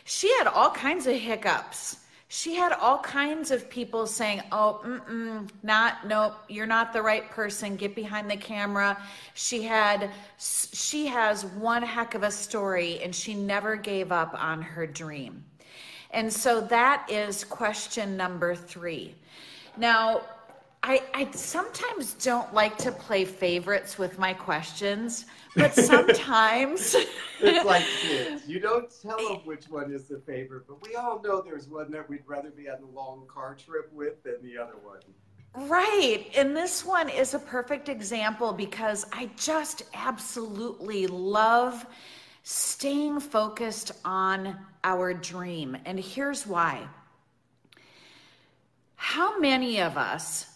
She 0.03 0.31
had 0.37 0.47
all 0.47 0.69
kinds 0.69 1.07
of 1.07 1.15
hiccups. 1.15 1.97
She 2.35 2.55
had 2.55 2.71
all 2.71 2.97
kinds 2.97 3.51
of 3.51 3.69
people 3.69 4.07
saying, 4.07 4.41
"Oh, 4.51 4.81
mm-mm, 4.83 5.47
not, 5.61 6.07
nope, 6.07 6.33
you're 6.49 6.65
not 6.65 6.91
the 6.91 7.03
right 7.03 7.29
person. 7.29 7.75
Get 7.75 7.93
behind 7.93 8.27
the 8.27 8.37
camera." 8.37 8.97
She 9.35 9.61
had, 9.61 10.09
she 10.39 11.05
has 11.05 11.45
one 11.45 11.83
heck 11.83 12.15
of 12.15 12.23
a 12.23 12.31
story, 12.31 12.99
and 13.03 13.13
she 13.13 13.35
never 13.35 13.75
gave 13.75 14.11
up 14.11 14.33
on 14.33 14.63
her 14.63 14.87
dream. 14.87 15.43
And 16.09 16.33
so 16.33 16.59
that 16.61 17.05
is 17.07 17.43
question 17.43 18.17
number 18.17 18.55
three. 18.55 19.13
Now, 19.77 20.21
I, 20.81 21.03
I 21.13 21.29
sometimes 21.31 22.15
don't 22.15 22.51
like 22.51 22.79
to 22.79 22.91
play 22.91 23.25
favorites 23.25 23.99
with 23.99 24.17
my 24.17 24.33
questions, 24.33 25.27
but 25.55 25.73
sometimes 25.75 26.95
It's 27.43 27.65
like 27.65 27.83
kids. 28.01 28.47
You 28.47 28.59
don't 28.59 28.91
tell 29.01 29.17
them 29.17 29.41
which 29.43 29.65
one 29.65 29.91
is 29.91 30.07
the 30.07 30.19
favorite, 30.19 30.63
but 30.67 30.81
we 30.81 30.95
all 30.95 31.21
know 31.21 31.41
there's 31.41 31.67
one 31.67 31.91
that 31.91 32.07
we'd 32.07 32.23
rather 32.25 32.51
be 32.51 32.69
on 32.69 32.77
a 32.81 32.95
long 32.95 33.25
car 33.27 33.55
trip 33.55 33.91
with 33.91 34.23
than 34.23 34.35
the 34.41 34.57
other 34.57 34.75
one. 34.81 34.99
Right. 35.67 36.25
And 36.35 36.55
this 36.55 36.85
one 36.85 37.09
is 37.09 37.33
a 37.33 37.39
perfect 37.39 37.89
example 37.89 38.53
because 38.53 39.05
I 39.11 39.29
just 39.37 39.83
absolutely 39.93 41.05
love 41.07 41.85
staying 42.43 43.19
focused 43.19 43.91
on 44.03 44.57
our 44.83 45.13
dream. 45.13 45.77
And 45.85 45.99
here's 45.99 46.47
why. 46.47 46.87
How 48.95 49.37
many 49.39 49.81
of 49.81 49.97
us 49.97 50.47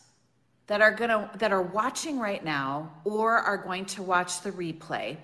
that 0.67 0.81
are 0.81 0.91
going 0.91 1.09
to 1.09 1.29
that 1.37 1.51
are 1.51 1.61
watching 1.61 2.19
right 2.19 2.43
now 2.43 2.91
or 3.03 3.37
are 3.37 3.57
going 3.57 3.85
to 3.85 4.03
watch 4.03 4.41
the 4.41 4.51
replay 4.51 5.17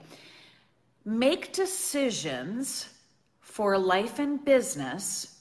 make 1.05 1.51
decisions 1.53 2.89
for 3.41 3.77
life 3.77 4.19
and 4.19 4.43
business 4.43 5.39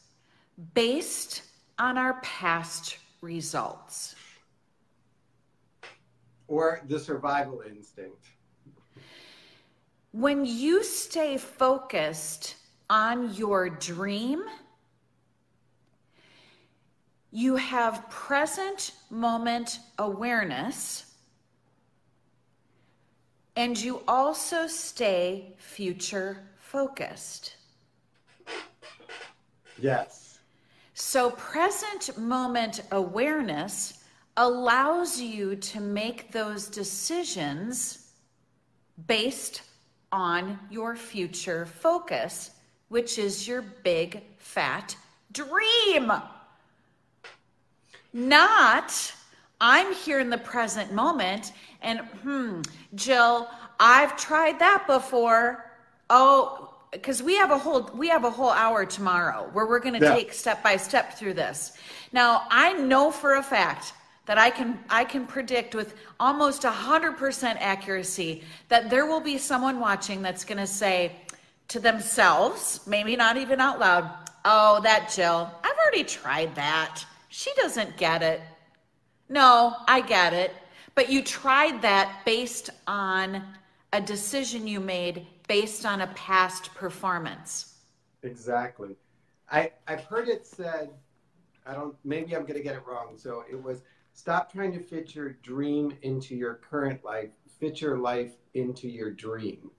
based 0.74 1.42
on 1.78 1.96
our 1.96 2.20
past 2.20 2.98
results. 3.20 4.14
Or 6.48 6.82
the 6.86 6.98
survival 6.98 7.62
instinct. 7.66 8.26
When 10.10 10.44
you 10.44 10.84
stay 10.84 11.38
focused 11.38 12.56
on 12.90 13.32
your 13.34 13.70
dream, 13.70 14.44
you 17.32 17.56
have 17.56 18.08
present 18.10 18.92
moment 19.10 19.80
awareness 19.98 21.06
and 23.56 23.80
you 23.80 24.02
also 24.06 24.66
stay 24.66 25.54
future 25.58 26.38
focused. 26.58 27.56
Yes. 29.78 30.38
So, 30.94 31.30
present 31.30 32.16
moment 32.18 32.82
awareness 32.92 34.04
allows 34.36 35.20
you 35.20 35.56
to 35.56 35.80
make 35.80 36.32
those 36.32 36.68
decisions 36.68 38.12
based 39.06 39.62
on 40.12 40.58
your 40.70 40.94
future 40.94 41.66
focus, 41.66 42.52
which 42.88 43.18
is 43.18 43.48
your 43.48 43.62
big 43.62 44.22
fat 44.38 44.94
dream. 45.32 46.12
Not, 48.12 49.14
I'm 49.60 49.92
here 49.94 50.20
in 50.20 50.30
the 50.30 50.38
present 50.38 50.92
moment 50.92 51.52
and, 51.80 52.00
hmm, 52.00 52.60
Jill, 52.94 53.48
I've 53.80 54.16
tried 54.16 54.58
that 54.60 54.86
before. 54.86 55.70
Oh, 56.10 56.74
because 56.92 57.22
we 57.22 57.34
have 57.36 57.50
a 57.50 57.58
whole 57.58 57.90
we 57.94 58.08
have 58.08 58.24
a 58.24 58.30
whole 58.30 58.50
hour 58.50 58.84
tomorrow 58.84 59.48
where 59.54 59.66
we're 59.66 59.80
going 59.80 59.98
to 59.98 60.04
Yeah. 60.06 60.14
take 60.14 60.32
step 60.32 60.62
by 60.62 60.76
step 60.76 61.16
through 61.18 61.34
this. 61.34 61.72
Now, 62.12 62.46
I 62.50 62.74
know 62.74 63.10
for 63.10 63.36
a 63.36 63.42
fact 63.42 63.94
that 64.26 64.36
I 64.38 64.50
can 64.50 64.78
I 64.90 65.04
can 65.04 65.26
predict 65.26 65.74
with 65.74 65.94
almost 66.20 66.64
a 66.64 66.70
100% 66.70 67.56
accuracy 67.60 68.44
that 68.68 68.90
there 68.90 69.06
will 69.06 69.20
be 69.20 69.38
someone 69.38 69.80
watching 69.80 70.20
that's 70.22 70.44
going 70.44 70.58
to 70.58 70.66
say 70.66 71.16
to 71.68 71.80
themselves, 71.80 72.80
maybe 72.86 73.16
not 73.16 73.36
even 73.38 73.58
out 73.58 73.80
loud, 73.80 74.10
"Oh, 74.44 74.80
that 74.82 75.10
Jill, 75.14 75.50
I've 75.64 75.76
already 75.78 76.04
tried 76.04 76.54
that. 76.56 77.04
She 77.34 77.50
doesn't 77.54 77.96
get 77.96 78.22
it." 78.22 78.40
No, 79.28 79.76
I 79.88 80.02
get 80.02 80.34
it. 80.34 80.52
But 80.94 81.08
you 81.08 81.22
tried 81.22 81.80
that 81.80 82.20
based 82.26 82.68
on 82.86 83.42
a 83.94 84.00
decision 84.00 84.66
you 84.66 84.78
made 84.78 85.26
based 85.48 85.86
on 85.86 86.02
a 86.02 86.06
past 86.08 86.74
performance. 86.74 87.78
Exactly. 88.22 88.96
I, 89.50 89.72
I've 89.88 90.04
heard 90.04 90.28
it 90.28 90.46
said, 90.46 90.90
I 91.66 91.72
don't, 91.74 91.94
maybe 92.04 92.36
I'm 92.36 92.42
going 92.42 92.54
to 92.54 92.62
get 92.62 92.74
it 92.74 92.82
wrong. 92.86 93.14
So 93.16 93.44
it 93.50 93.60
was 93.60 93.82
stop 94.12 94.52
trying 94.52 94.72
to 94.72 94.80
fit 94.80 95.14
your 95.14 95.30
dream 95.42 95.96
into 96.02 96.34
your 96.34 96.54
current 96.54 97.02
life, 97.04 97.30
fit 97.58 97.80
your 97.80 97.98
life 97.98 98.32
into 98.54 98.88
your 98.88 99.10
dream. 99.10 99.70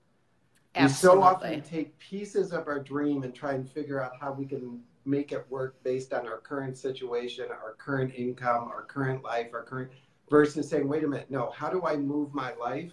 Absolutely. 0.74 1.18
We 1.18 1.22
so 1.22 1.28
often 1.28 1.62
take 1.62 1.96
pieces 1.98 2.52
of 2.52 2.66
our 2.66 2.80
dream 2.80 3.22
and 3.22 3.32
try 3.32 3.52
and 3.52 3.68
figure 3.68 4.02
out 4.02 4.12
how 4.20 4.32
we 4.32 4.46
can 4.46 4.80
make 5.04 5.32
it 5.32 5.46
work 5.50 5.82
based 5.82 6.12
on 6.12 6.26
our 6.26 6.38
current 6.38 6.76
situation, 6.76 7.46
our 7.50 7.74
current 7.78 8.12
income, 8.14 8.68
our 8.68 8.82
current 8.82 9.22
life, 9.22 9.48
our 9.52 9.62
current, 9.62 9.90
versus 10.30 10.68
saying, 10.68 10.88
wait 10.88 11.04
a 11.04 11.08
minute, 11.08 11.30
no, 11.30 11.50
how 11.50 11.68
do 11.68 11.82
I 11.84 11.96
move 11.96 12.32
my 12.34 12.54
life 12.54 12.92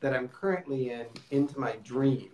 that 0.00 0.14
I'm 0.14 0.28
currently 0.28 0.90
in 0.90 1.06
into 1.30 1.58
my 1.58 1.76
dream? 1.84 2.30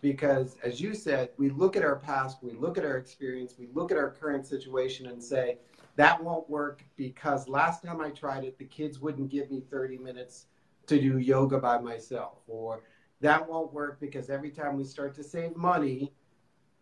Because 0.00 0.56
as 0.62 0.80
you 0.80 0.94
said, 0.94 1.30
we 1.36 1.50
look 1.50 1.76
at 1.76 1.84
our 1.84 1.96
past, 1.96 2.38
we 2.42 2.52
look 2.52 2.78
at 2.78 2.84
our 2.84 2.96
experience, 2.96 3.54
we 3.58 3.68
look 3.74 3.92
at 3.92 3.98
our 3.98 4.10
current 4.10 4.46
situation 4.46 5.06
and 5.06 5.22
say, 5.22 5.58
that 5.96 6.22
won't 6.22 6.48
work 6.48 6.82
because 6.96 7.48
last 7.48 7.84
time 7.84 8.00
I 8.00 8.10
tried 8.10 8.44
it, 8.44 8.56
the 8.58 8.64
kids 8.64 9.00
wouldn't 9.00 9.28
give 9.28 9.50
me 9.50 9.60
30 9.70 9.98
minutes 9.98 10.46
to 10.86 10.98
do 10.98 11.18
yoga 11.18 11.58
by 11.58 11.78
myself. 11.78 12.38
Or 12.46 12.82
that 13.20 13.46
won't 13.46 13.72
work 13.72 14.00
because 14.00 14.30
every 14.30 14.50
time 14.50 14.76
we 14.76 14.84
start 14.84 15.14
to 15.16 15.24
save 15.24 15.56
money, 15.56 16.12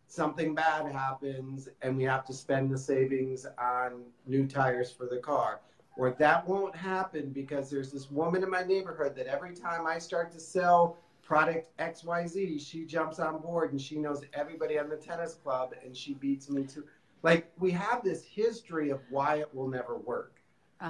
something 0.09 0.55
bad 0.55 0.91
happens 0.91 1.69
and 1.83 1.97
we 1.97 2.05
have 2.05 2.25
to 2.27 2.35
spend 2.35 2.71
the 2.71 2.79
savings 2.79 3.47
on 3.59 4.05
new 4.27 4.47
tires 4.47 4.91
for 4.93 5.07
the 5.07 5.19
car. 5.19 5.61
Or 5.97 6.13
that 6.19 6.47
won't 6.49 6.77
happen 6.77 7.31
because 7.31 7.71
there's 7.71 7.93
this 7.93 8.11
woman 8.11 8.43
in 8.43 8.51
my 8.51 8.63
neighborhood 8.65 9.17
that 9.17 9.27
every 9.27 9.55
time 9.55 9.87
I 9.87 9.99
start 9.99 10.33
to 10.33 10.41
sell 10.41 10.99
product 11.23 11.71
XYZ, 11.79 12.59
she 12.59 12.85
jumps 12.85 13.19
on 13.21 13.41
board 13.41 13.73
and 13.73 13.81
she 13.81 13.99
knows 13.99 14.25
everybody 14.35 14.79
on 14.79 14.89
the 14.89 14.97
tennis 14.97 15.35
club 15.35 15.75
and 15.85 15.97
she 15.97 16.15
beats 16.15 16.51
me 16.51 16.65
to 16.67 16.85
like 17.23 17.51
we 17.59 17.73
have 17.73 18.03
this 18.03 18.25
history 18.25 18.91
of 18.91 19.01
why 19.11 19.37
it 19.37 19.55
will 19.55 19.69
never 19.69 19.97
work. 19.99 20.41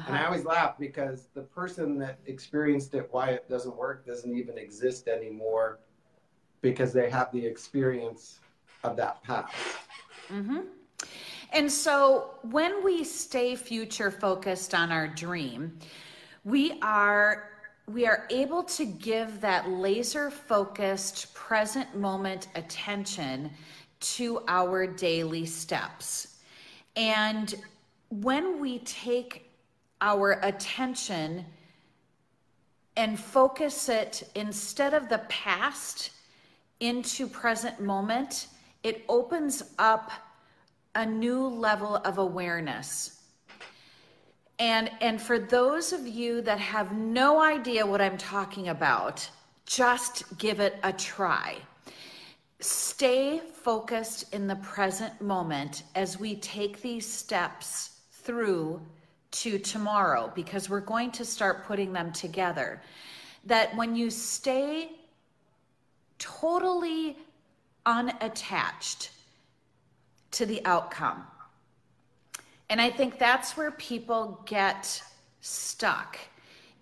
And 0.06 0.16
I 0.16 0.20
Uh-huh. 0.20 0.26
always 0.26 0.44
laugh 0.44 0.78
because 0.78 1.28
the 1.34 1.42
person 1.42 1.98
that 1.98 2.18
experienced 2.26 2.94
it, 2.94 3.08
why 3.12 3.30
it 3.30 3.48
doesn't 3.48 3.76
work, 3.76 4.06
doesn't 4.06 4.34
even 4.37 4.58
exist 4.58 5.08
anymore 5.08 5.80
because 6.60 6.92
they 6.92 7.10
have 7.10 7.32
the 7.32 7.44
experience 7.46 8.40
of 8.85 8.97
that 8.97 9.23
past. 9.23 9.54
Mm-hmm. 10.28 10.61
And 11.52 11.70
so 11.70 12.35
when 12.42 12.85
we 12.85 13.04
stay 13.04 13.56
future 13.56 14.11
focused 14.11 14.75
on 14.75 14.92
our 14.92 15.08
dream, 15.08 15.78
we 16.44 16.78
are 16.82 17.50
we 17.87 18.06
are 18.06 18.26
able 18.28 18.62
to 18.62 18.85
give 18.85 19.40
that 19.40 19.66
laser 19.70 20.30
focused 20.30 21.32
present 21.32 21.97
moment 21.97 22.49
attention 22.54 23.50
to 23.99 24.42
our 24.47 24.87
daily 24.87 25.47
steps. 25.47 26.37
And 26.97 27.54
when 28.11 28.61
we 28.61 28.80
take 28.80 29.50
our 30.02 30.32
attention 30.42 31.47
and 32.97 33.18
focus 33.18 33.88
it 33.88 34.30
instead 34.35 34.92
of 34.92 35.08
the 35.08 35.23
past 35.30 36.11
into 36.80 37.26
present 37.26 37.80
moment, 37.80 38.49
it 38.88 39.04
opens 39.09 39.62
up 39.78 40.11
a 40.95 41.04
new 41.04 41.47
level 41.47 41.97
of 41.97 42.16
awareness. 42.16 43.21
And 44.59 44.90
and 45.00 45.21
for 45.21 45.38
those 45.38 45.92
of 45.92 46.07
you 46.07 46.40
that 46.42 46.59
have 46.59 46.92
no 46.92 47.40
idea 47.40 47.87
what 47.87 48.00
I'm 48.00 48.16
talking 48.16 48.68
about, 48.68 49.28
just 49.66 50.38
give 50.38 50.59
it 50.59 50.76
a 50.83 50.92
try. 50.92 51.59
Stay 52.61 53.40
focused 53.62 54.33
in 54.35 54.47
the 54.47 54.57
present 54.57 55.21
moment 55.21 55.83
as 55.95 56.18
we 56.18 56.35
take 56.37 56.80
these 56.80 57.07
steps 57.07 58.00
through 58.11 58.80
to 59.30 59.59
tomorrow 59.59 60.33
because 60.35 60.71
we're 60.71 60.80
going 60.80 61.12
to 61.12 61.25
start 61.25 61.66
putting 61.66 61.92
them 61.92 62.11
together. 62.12 62.80
That 63.45 63.76
when 63.76 63.95
you 63.95 64.09
stay 64.11 64.92
totally 66.18 67.16
unattached 67.87 69.11
to 70.32 70.47
the 70.47 70.64
outcome. 70.64 71.25
And 72.70 72.80
I 72.80 72.90
think 72.90 73.18
that's 73.18 73.56
where 73.56 73.70
people 73.73 74.42
get 74.47 75.02
stuck 75.40 76.18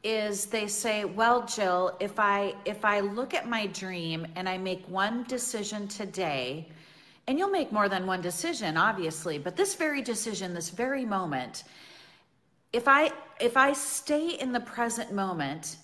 is 0.02 0.46
they 0.46 0.66
say, 0.66 1.04
"Well, 1.04 1.46
Jill, 1.46 1.96
if 2.00 2.18
I 2.18 2.54
if 2.64 2.84
I 2.84 3.00
look 3.00 3.34
at 3.34 3.48
my 3.48 3.66
dream 3.66 4.26
and 4.36 4.48
I 4.48 4.58
make 4.58 4.86
one 4.88 5.24
decision 5.24 5.88
today, 5.88 6.68
and 7.26 7.38
you'll 7.38 7.50
make 7.50 7.72
more 7.72 7.88
than 7.88 8.06
one 8.06 8.20
decision 8.20 8.76
obviously, 8.76 9.38
but 9.38 9.56
this 9.56 9.74
very 9.74 10.02
decision, 10.02 10.54
this 10.54 10.70
very 10.70 11.04
moment, 11.04 11.64
if 12.72 12.88
I 12.88 13.12
if 13.40 13.56
I 13.56 13.72
stay 13.72 14.30
in 14.30 14.52
the 14.52 14.60
present 14.60 15.12
moment 15.12 15.76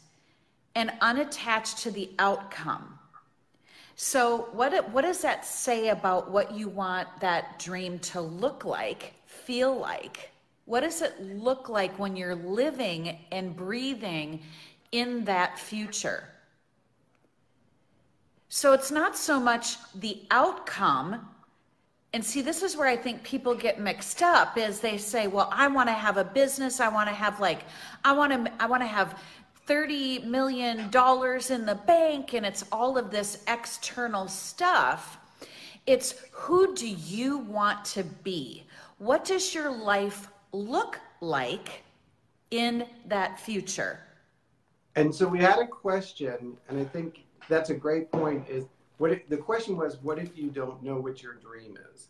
and 0.74 0.92
unattached 1.00 1.78
to 1.78 1.90
the 1.90 2.10
outcome, 2.18 2.98
so 3.94 4.48
what 4.52 4.90
what 4.90 5.02
does 5.02 5.20
that 5.22 5.44
say 5.44 5.88
about 5.88 6.30
what 6.30 6.54
you 6.54 6.68
want 6.68 7.08
that 7.20 7.58
dream 7.58 7.98
to 8.00 8.20
look 8.20 8.64
like, 8.64 9.14
feel 9.26 9.76
like? 9.76 10.30
What 10.64 10.80
does 10.80 11.02
it 11.02 11.20
look 11.20 11.68
like 11.68 11.98
when 11.98 12.16
you're 12.16 12.34
living 12.34 13.18
and 13.30 13.54
breathing 13.54 14.42
in 14.92 15.24
that 15.24 15.58
future? 15.58 16.24
So 18.48 18.72
it's 18.72 18.90
not 18.90 19.16
so 19.16 19.40
much 19.40 19.76
the 19.94 20.22
outcome 20.30 21.28
and 22.14 22.24
see 22.24 22.42
this 22.42 22.62
is 22.62 22.76
where 22.76 22.88
i 22.88 22.96
think 22.96 23.22
people 23.22 23.54
get 23.54 23.80
mixed 23.80 24.22
up 24.22 24.58
is 24.58 24.80
they 24.80 24.98
say 24.98 25.26
well 25.26 25.48
i 25.52 25.66
want 25.66 25.88
to 25.88 25.92
have 25.92 26.16
a 26.16 26.24
business 26.24 26.80
i 26.80 26.88
want 26.88 27.08
to 27.08 27.14
have 27.14 27.40
like 27.40 27.60
i 28.04 28.12
want 28.12 28.32
to 28.32 28.52
i 28.60 28.66
want 28.66 28.82
to 28.82 28.86
have 28.86 29.18
30 29.66 30.20
million 30.20 30.90
dollars 30.90 31.50
in 31.50 31.66
the 31.66 31.74
bank 31.74 32.34
and 32.34 32.46
it's 32.46 32.64
all 32.72 32.98
of 32.98 33.10
this 33.10 33.44
external 33.48 34.28
stuff 34.28 35.18
it's 35.86 36.14
who 36.32 36.74
do 36.74 36.88
you 36.88 37.38
want 37.38 37.84
to 37.84 38.04
be 38.04 38.64
what 38.98 39.24
does 39.24 39.54
your 39.54 39.70
life 39.70 40.28
look 40.52 41.00
like 41.20 41.82
in 42.50 42.86
that 43.06 43.40
future 43.40 44.00
And 44.96 45.14
so 45.14 45.26
we 45.28 45.40
had 45.40 45.58
a 45.58 45.66
question, 45.66 46.56
and 46.68 46.78
I 46.80 46.84
think 46.84 47.24
that's 47.48 47.70
a 47.70 47.74
great 47.74 48.12
point. 48.12 48.48
Is 48.48 48.66
what 48.98 49.12
if, 49.12 49.28
the 49.28 49.38
question 49.38 49.76
was, 49.76 49.98
what 50.02 50.18
if 50.18 50.36
you 50.36 50.50
don't 50.50 50.82
know 50.82 50.96
what 51.00 51.22
your 51.22 51.34
dream 51.34 51.78
is? 51.94 52.08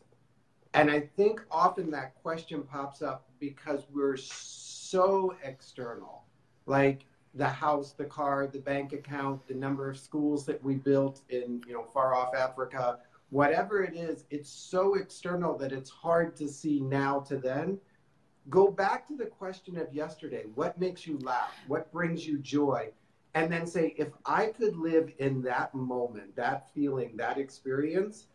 And 0.75 0.91
I 0.91 1.01
think 1.17 1.43
often 1.51 1.91
that 1.93 2.15
question 2.23 2.63
pops 2.65 3.03
up 3.03 3.29
because 3.41 3.87
we're 3.93 4.17
so 4.17 5.37
external, 5.45 6.25
like 6.67 7.05
the 7.35 7.49
house, 7.49 7.93
the 7.93 8.05
car, 8.05 8.47
the 8.47 8.59
bank 8.59 8.93
account, 8.93 9.47
the 9.47 9.55
number 9.55 9.89
of 9.89 9.99
schools 9.99 10.45
that 10.47 10.63
we 10.63 10.75
built 10.75 11.23
in, 11.31 11.63
you 11.67 11.73
know, 11.73 11.85
far 11.85 12.15
off 12.15 12.35
Africa, 12.35 12.99
whatever 13.31 13.83
it 13.83 13.95
is, 13.95 14.25
it's 14.31 14.51
so 14.51 14.95
external 14.95 15.57
that 15.57 15.73
it's 15.73 15.89
hard 15.89 16.37
to 16.37 16.47
see 16.47 16.81
now 16.81 17.21
to 17.21 17.39
then. 17.39 17.79
Go 18.51 18.71
back 18.71 19.07
to 19.09 19.17
the 19.17 19.25
question 19.27 19.79
of 19.79 19.93
yesterday. 19.95 20.45
What 20.55 20.79
makes 20.79 21.07
you 21.07 21.19
laugh? 21.19 21.55
What 21.69 21.91
brings 21.93 22.27
you 22.27 22.39
joy? 22.39 22.91
And 23.35 23.51
then 23.51 23.67
say, 23.67 23.95
if 23.97 24.09
I 24.27 24.47
could 24.47 24.77
live 24.77 25.11
in 25.19 25.41
that 25.43 25.75
moment, 25.75 26.37
that 26.37 26.71
feeling, 26.75 27.17
that 27.17 27.39
experience 27.39 28.27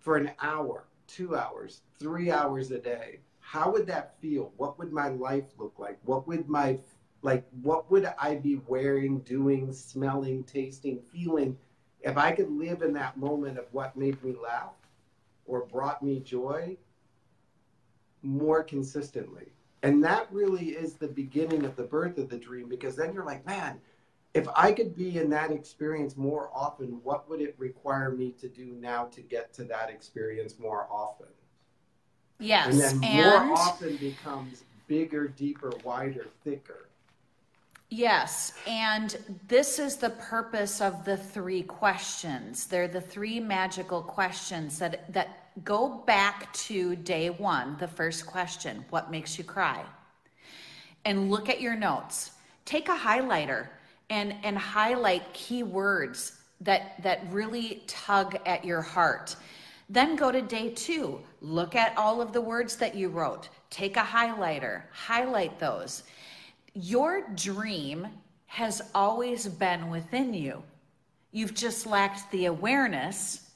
for 0.00 0.16
an 0.16 0.32
hour, 0.42 0.88
two 1.06 1.36
hours, 1.36 1.82
three 2.00 2.32
hours 2.32 2.72
a 2.72 2.78
day, 2.78 3.20
how 3.38 3.70
would 3.70 3.86
that 3.86 4.18
feel? 4.20 4.52
What 4.56 4.78
would 4.78 4.92
my 4.92 5.08
life 5.10 5.44
look 5.58 5.78
like? 5.78 5.98
What 6.04 6.26
would 6.26 6.48
my 6.48 6.78
like 7.22 7.44
what 7.62 7.90
would 7.90 8.12
I 8.18 8.36
be 8.36 8.60
wearing, 8.66 9.20
doing, 9.20 9.72
smelling, 9.72 10.44
tasting, 10.44 11.00
feeling 11.12 11.56
if 12.00 12.16
I 12.16 12.32
could 12.32 12.50
live 12.50 12.82
in 12.82 12.92
that 12.94 13.18
moment 13.18 13.58
of 13.58 13.66
what 13.72 13.96
made 13.96 14.22
me 14.24 14.34
laugh 14.42 14.72
or 15.46 15.66
brought 15.66 16.02
me 16.02 16.20
joy 16.20 16.76
more 18.22 18.62
consistently? 18.62 19.52
And 19.82 20.02
that 20.04 20.28
really 20.30 20.70
is 20.70 20.94
the 20.94 21.08
beginning 21.08 21.64
of 21.64 21.76
the 21.76 21.82
birth 21.82 22.18
of 22.18 22.28
the 22.28 22.38
dream 22.38 22.68
because 22.68 22.96
then 22.96 23.12
you're 23.12 23.24
like, 23.24 23.46
man, 23.46 23.80
if 24.34 24.46
I 24.54 24.72
could 24.72 24.94
be 24.94 25.18
in 25.18 25.30
that 25.30 25.50
experience 25.50 26.16
more 26.16 26.50
often, 26.54 27.00
what 27.02 27.28
would 27.28 27.40
it 27.40 27.54
require 27.58 28.10
me 28.10 28.32
to 28.40 28.48
do 28.48 28.76
now 28.80 29.06
to 29.06 29.20
get 29.20 29.52
to 29.54 29.64
that 29.64 29.90
experience 29.90 30.58
more 30.58 30.86
often? 30.90 31.26
Yes. 32.38 32.66
And 32.66 32.80
then 32.80 33.10
and 33.10 33.48
more 33.48 33.58
often 33.58 33.96
becomes 33.96 34.64
bigger, 34.86 35.28
deeper, 35.28 35.72
wider, 35.84 36.26
thicker. 36.44 36.89
Yes, 37.92 38.52
and 38.68 39.16
this 39.48 39.80
is 39.80 39.96
the 39.96 40.10
purpose 40.10 40.80
of 40.80 41.04
the 41.04 41.16
three 41.16 41.64
questions. 41.64 42.66
They're 42.66 42.86
the 42.86 43.00
three 43.00 43.40
magical 43.40 44.00
questions 44.00 44.78
that, 44.78 45.12
that 45.12 45.64
go 45.64 46.04
back 46.06 46.52
to 46.52 46.94
day 46.94 47.30
one, 47.30 47.76
the 47.80 47.88
first 47.88 48.26
question 48.26 48.84
What 48.90 49.10
makes 49.10 49.36
you 49.36 49.42
cry? 49.42 49.84
And 51.04 51.32
look 51.32 51.48
at 51.48 51.60
your 51.60 51.74
notes. 51.74 52.30
Take 52.64 52.88
a 52.88 52.96
highlighter 52.96 53.66
and, 54.08 54.36
and 54.44 54.56
highlight 54.56 55.32
key 55.32 55.64
words 55.64 56.38
that, 56.60 57.02
that 57.02 57.24
really 57.30 57.82
tug 57.88 58.38
at 58.46 58.64
your 58.64 58.82
heart. 58.82 59.34
Then 59.88 60.14
go 60.14 60.30
to 60.30 60.42
day 60.42 60.70
two. 60.70 61.18
Look 61.40 61.74
at 61.74 61.98
all 61.98 62.22
of 62.22 62.32
the 62.32 62.40
words 62.40 62.76
that 62.76 62.94
you 62.94 63.08
wrote. 63.08 63.48
Take 63.68 63.96
a 63.96 64.00
highlighter, 64.00 64.82
highlight 64.92 65.58
those 65.58 66.04
your 66.74 67.22
dream 67.34 68.06
has 68.46 68.82
always 68.94 69.46
been 69.46 69.90
within 69.90 70.34
you. 70.34 70.62
You've 71.32 71.54
just 71.54 71.86
lacked 71.86 72.30
the 72.30 72.46
awareness 72.46 73.50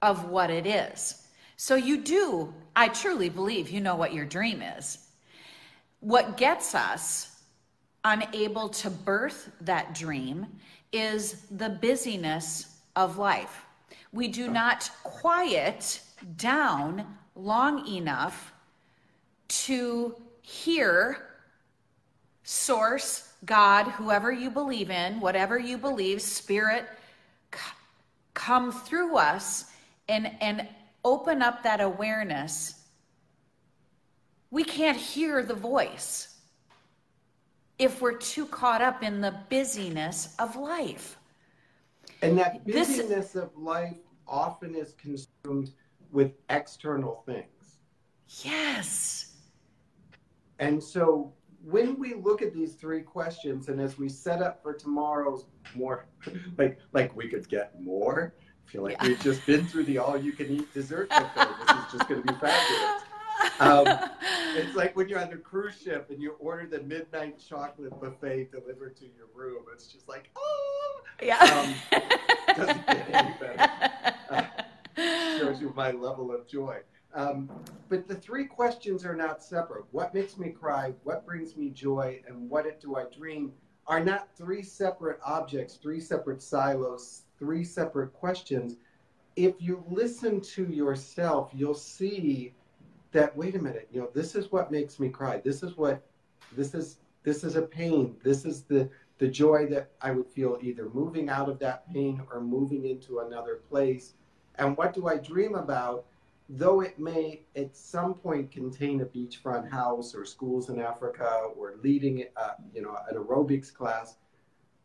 of 0.00 0.28
what 0.28 0.50
it 0.50 0.66
is. 0.66 1.26
So 1.56 1.74
you 1.74 1.98
do, 1.98 2.52
I 2.74 2.88
truly 2.88 3.28
believe 3.28 3.70
you 3.70 3.80
know 3.80 3.96
what 3.96 4.12
your 4.12 4.24
dream 4.24 4.62
is. 4.62 4.98
What 6.00 6.36
gets 6.36 6.74
us 6.74 7.42
unable 8.04 8.68
to 8.68 8.90
birth 8.90 9.50
that 9.60 9.94
dream 9.94 10.46
is 10.92 11.46
the 11.50 11.68
busyness 11.68 12.78
of 12.96 13.18
life. 13.18 13.64
We 14.12 14.28
do 14.28 14.48
not 14.48 14.90
quiet 15.04 16.00
down 16.36 17.06
long 17.34 17.86
enough 17.86 18.52
to 19.48 20.14
hear 20.42 21.31
source, 22.42 23.32
God, 23.44 23.84
whoever 23.92 24.32
you 24.32 24.50
believe 24.50 24.90
in, 24.90 25.20
whatever 25.20 25.58
you 25.58 25.78
believe, 25.78 26.22
spirit, 26.22 26.86
come 28.34 28.72
through 28.72 29.16
us 29.16 29.72
and, 30.08 30.30
and 30.40 30.68
open 31.04 31.42
up 31.42 31.62
that 31.62 31.80
awareness. 31.80 32.80
We 34.50 34.64
can't 34.64 34.98
hear 34.98 35.42
the 35.42 35.54
voice 35.54 36.38
if 37.78 38.00
we're 38.00 38.16
too 38.16 38.46
caught 38.46 38.82
up 38.82 39.02
in 39.02 39.20
the 39.20 39.34
busyness 39.48 40.34
of 40.38 40.56
life. 40.56 41.16
And 42.22 42.38
that 42.38 42.64
This- 42.64 42.96
busyness 42.96 43.34
of 43.34 43.56
life 43.56 43.96
often 44.26 44.74
is 44.74 44.94
consumed 44.94 45.72
with 46.12 46.32
external 46.50 47.22
things. 47.26 47.78
Yes. 48.44 49.34
And 50.58 50.82
so 50.82 51.32
when 51.64 51.98
we 51.98 52.14
look 52.14 52.42
at 52.42 52.52
these 52.52 52.74
three 52.74 53.02
questions 53.02 53.68
and 53.68 53.80
as 53.80 53.98
we 53.98 54.08
set 54.08 54.42
up 54.42 54.62
for 54.62 54.74
tomorrow's 54.74 55.46
more 55.74 56.06
like 56.58 56.78
like 56.92 57.14
we 57.16 57.28
could 57.28 57.48
get 57.48 57.80
more 57.80 58.34
I 58.66 58.70
feel 58.70 58.82
like 58.82 58.96
Yeah. 59.00 59.08
we've 59.08 59.20
just 59.20 59.44
been 59.46 59.64
through 59.66 59.84
the 59.84 59.98
all 59.98 60.16
you 60.16 60.32
can 60.32 60.50
eat 60.50 60.72
dessert 60.74 61.08
buffet 61.10 61.48
this 61.66 61.76
is 61.76 61.92
just 61.92 62.08
going 62.08 62.22
to 62.22 62.32
be 62.32 62.38
fabulous 62.40 63.02
Um, 63.60 63.86
it's 64.56 64.74
like 64.76 64.96
when 64.96 65.08
you're 65.08 65.20
on 65.20 65.32
a 65.32 65.36
cruise 65.36 65.80
ship 65.80 66.08
and 66.10 66.20
you 66.22 66.32
order 66.38 66.66
the 66.66 66.80
midnight 66.82 67.38
chocolate 67.48 67.98
buffet 68.00 68.50
delivered 68.50 68.96
to 68.96 69.04
your 69.04 69.26
room 69.34 69.62
it's 69.72 69.86
just 69.86 70.08
like 70.08 70.30
oh 70.36 71.00
yeah. 71.22 71.74
doesn't 72.56 72.86
get 72.86 73.10
any 73.14 73.34
better 73.38 73.72
Uh, 74.30 75.38
shows 75.38 75.60
you 75.60 75.72
my 75.76 75.90
level 75.90 76.32
of 76.34 76.46
joy. 76.46 76.78
Um, 77.14 77.50
but 77.88 78.08
the 78.08 78.14
three 78.14 78.46
questions 78.46 79.04
are 79.04 79.14
not 79.14 79.42
separate. 79.42 79.84
What 79.90 80.14
makes 80.14 80.38
me 80.38 80.50
cry? 80.50 80.94
What 81.04 81.26
brings 81.26 81.56
me 81.56 81.70
joy? 81.70 82.22
And 82.26 82.48
what 82.48 82.80
do 82.80 82.96
I 82.96 83.04
dream? 83.04 83.52
Are 83.86 84.02
not 84.02 84.28
three 84.36 84.62
separate 84.62 85.18
objects, 85.24 85.74
three 85.74 86.00
separate 86.00 86.40
silos, 86.40 87.22
three 87.38 87.64
separate 87.64 88.12
questions. 88.12 88.76
If 89.36 89.54
you 89.60 89.84
listen 89.88 90.40
to 90.40 90.64
yourself, 90.64 91.50
you'll 91.52 91.74
see 91.74 92.54
that 93.12 93.36
wait 93.36 93.54
a 93.56 93.62
minute, 93.62 93.88
you 93.92 94.00
know, 94.00 94.08
this 94.14 94.34
is 94.34 94.50
what 94.50 94.72
makes 94.72 94.98
me 94.98 95.08
cry. 95.08 95.40
This 95.44 95.62
is 95.62 95.76
what 95.76 96.02
this 96.56 96.74
is 96.74 96.98
this 97.22 97.44
is 97.44 97.56
a 97.56 97.62
pain. 97.62 98.16
This 98.22 98.44
is 98.44 98.62
the 98.62 98.88
the 99.18 99.28
joy 99.28 99.66
that 99.66 99.90
I 100.00 100.10
would 100.10 100.26
feel 100.26 100.58
either 100.60 100.88
moving 100.92 101.28
out 101.28 101.48
of 101.48 101.58
that 101.60 101.92
pain 101.92 102.22
or 102.30 102.40
moving 102.40 102.86
into 102.86 103.20
another 103.20 103.56
place. 103.68 104.14
And 104.56 104.76
what 104.76 104.94
do 104.94 105.06
I 105.06 105.18
dream 105.18 105.54
about? 105.54 106.06
Though 106.48 106.80
it 106.80 106.98
may 106.98 107.42
at 107.56 107.76
some 107.76 108.14
point 108.14 108.50
contain 108.50 109.00
a 109.00 109.06
beachfront 109.06 109.70
house 109.70 110.14
or 110.14 110.24
schools 110.24 110.68
in 110.68 110.80
Africa 110.80 111.48
or 111.56 111.74
leading, 111.82 112.24
uh, 112.36 112.50
you 112.74 112.82
know, 112.82 112.96
an 113.08 113.16
aerobics 113.16 113.72
class, 113.72 114.16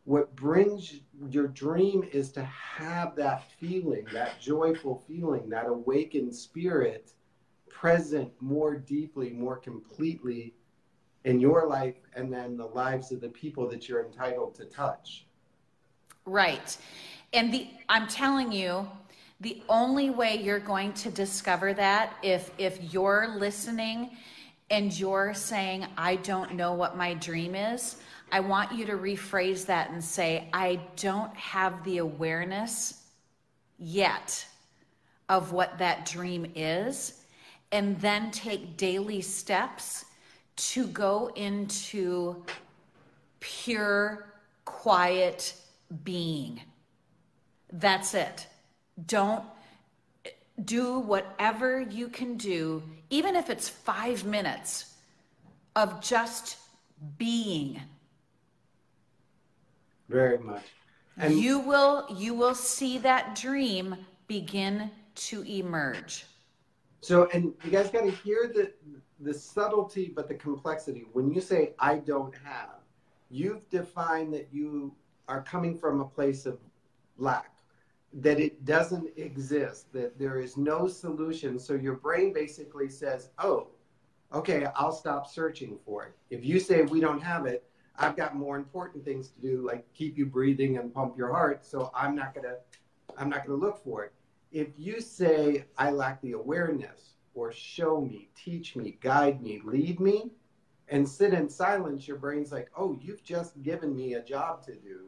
what 0.05 0.33
brings 0.35 1.01
your 1.29 1.47
dream 1.49 2.03
is 2.13 2.31
to 2.31 2.43
have 2.43 3.15
that 3.17 3.43
feeling, 3.59 4.07
that 4.13 4.39
joyful 4.39 5.03
feeling, 5.05 5.49
that 5.49 5.67
awakened 5.67 6.33
spirit 6.33 7.11
present 7.67 8.31
more 8.39 8.75
deeply, 8.75 9.31
more 9.31 9.57
completely 9.57 10.53
in 11.25 11.41
your 11.41 11.67
life 11.67 11.95
and 12.15 12.31
then 12.31 12.55
the 12.55 12.65
lives 12.65 13.11
of 13.11 13.19
the 13.19 13.27
people 13.29 13.67
that 13.67 13.89
you're 13.89 14.05
entitled 14.05 14.55
to 14.55 14.63
touch. 14.65 15.25
Right. 16.25 16.77
And 17.33 17.53
the 17.53 17.67
I'm 17.89 18.07
telling 18.07 18.51
you, 18.51 18.87
the 19.39 19.61
only 19.69 20.09
way 20.09 20.35
you're 20.41 20.59
going 20.59 20.93
to 20.93 21.11
discover 21.11 21.73
that 21.73 22.15
if 22.23 22.51
if 22.57 22.93
you're 22.93 23.35
listening 23.37 24.17
and 24.69 24.97
you're 24.97 25.33
saying 25.33 25.85
I 25.97 26.15
don't 26.17 26.55
know 26.55 26.73
what 26.73 26.97
my 26.97 27.13
dream 27.13 27.55
is, 27.55 27.97
I 28.31 28.39
want 28.41 28.73
you 28.73 28.85
to 28.87 28.93
rephrase 28.93 29.65
that 29.67 29.91
and 29.91 30.03
say 30.03 30.49
I 30.53 30.81
don't 30.95 31.33
have 31.35 31.83
the 31.83 31.99
awareness 31.99 33.03
yet 33.77 34.45
of 35.29 35.51
what 35.51 35.77
that 35.77 36.05
dream 36.05 36.51
is 36.55 37.21
and 37.71 37.99
then 37.99 38.31
take 38.31 38.77
daily 38.77 39.21
steps 39.21 40.05
to 40.55 40.87
go 40.87 41.27
into 41.35 42.43
pure 43.39 44.33
quiet 44.65 45.53
being. 46.03 46.61
That's 47.71 48.13
it. 48.13 48.47
Don't 49.05 49.43
do 50.63 50.99
whatever 50.99 51.79
you 51.81 52.09
can 52.09 52.35
do, 52.35 52.81
even 53.09 53.35
if 53.35 53.49
it's 53.49 53.69
five 53.69 54.25
minutes 54.25 54.93
of 55.75 56.01
just 56.01 56.57
being. 57.17 57.79
Very 60.09 60.39
much. 60.39 60.63
And 61.17 61.39
you 61.39 61.59
will 61.59 62.07
you 62.09 62.33
will 62.33 62.55
see 62.55 62.97
that 62.99 63.35
dream 63.35 63.95
begin 64.27 64.89
to 65.15 65.43
emerge. 65.43 66.25
So, 67.01 67.27
and 67.33 67.53
you 67.63 67.71
guys 67.71 67.89
got 67.89 68.03
to 68.03 68.11
hear 68.11 68.51
the 68.53 68.71
the 69.19 69.33
subtlety, 69.33 70.11
but 70.15 70.27
the 70.27 70.35
complexity. 70.35 71.05
When 71.13 71.31
you 71.31 71.41
say 71.41 71.73
"I 71.79 71.95
don't 71.97 72.33
have," 72.43 72.79
you've 73.29 73.67
defined 73.69 74.33
that 74.33 74.49
you 74.51 74.93
are 75.27 75.41
coming 75.41 75.77
from 75.77 76.01
a 76.01 76.05
place 76.05 76.45
of 76.45 76.59
lack. 77.17 77.56
That 78.13 78.39
it 78.39 78.65
doesn't 78.65 79.09
exist, 79.17 79.91
that 79.93 80.17
there 80.17 80.39
is 80.39 80.57
no 80.57 80.87
solution. 80.87 81.59
So 81.59 81.73
your 81.73 81.95
brain 81.95 82.33
basically 82.33 82.89
says, 82.89 83.29
oh, 83.37 83.67
okay, 84.33 84.67
I'll 84.75 84.91
stop 84.91 85.27
searching 85.27 85.77
for 85.85 86.05
it. 86.05 86.13
If 86.29 86.43
you 86.45 86.59
say 86.59 86.81
we 86.83 86.99
don't 86.99 87.21
have 87.21 87.45
it, 87.45 87.63
I've 87.97 88.15
got 88.15 88.35
more 88.35 88.57
important 88.57 89.03
things 89.03 89.29
to 89.29 89.41
do, 89.41 89.65
like 89.65 89.91
keep 89.93 90.17
you 90.17 90.25
breathing 90.25 90.77
and 90.77 90.93
pump 90.93 91.17
your 91.17 91.31
heart. 91.31 91.65
So 91.65 91.91
I'm 91.95 92.15
not 92.15 92.33
gonna, 92.33 92.55
I'm 93.17 93.29
not 93.29 93.45
gonna 93.45 93.57
look 93.57 93.83
for 93.83 94.03
it. 94.05 94.13
If 94.51 94.67
you 94.77 95.01
say 95.01 95.65
I 95.77 95.91
lack 95.91 96.21
the 96.21 96.33
awareness, 96.33 97.17
or 97.37 97.51
show 97.51 98.01
me, 98.01 98.29
teach 98.35 98.75
me, 98.75 98.97
guide 98.99 99.43
me, 99.43 99.61
lead 99.63 99.99
me, 99.99 100.31
and 100.89 101.07
sit 101.07 101.33
in 101.33 101.47
silence, 101.47 102.07
your 102.07 102.17
brain's 102.17 102.51
like, 102.51 102.67
oh, 102.75 102.97
you've 102.99 103.23
just 103.23 103.61
given 103.61 103.95
me 103.95 104.15
a 104.15 104.23
job 104.23 104.65
to 104.65 104.73
do. 104.73 105.05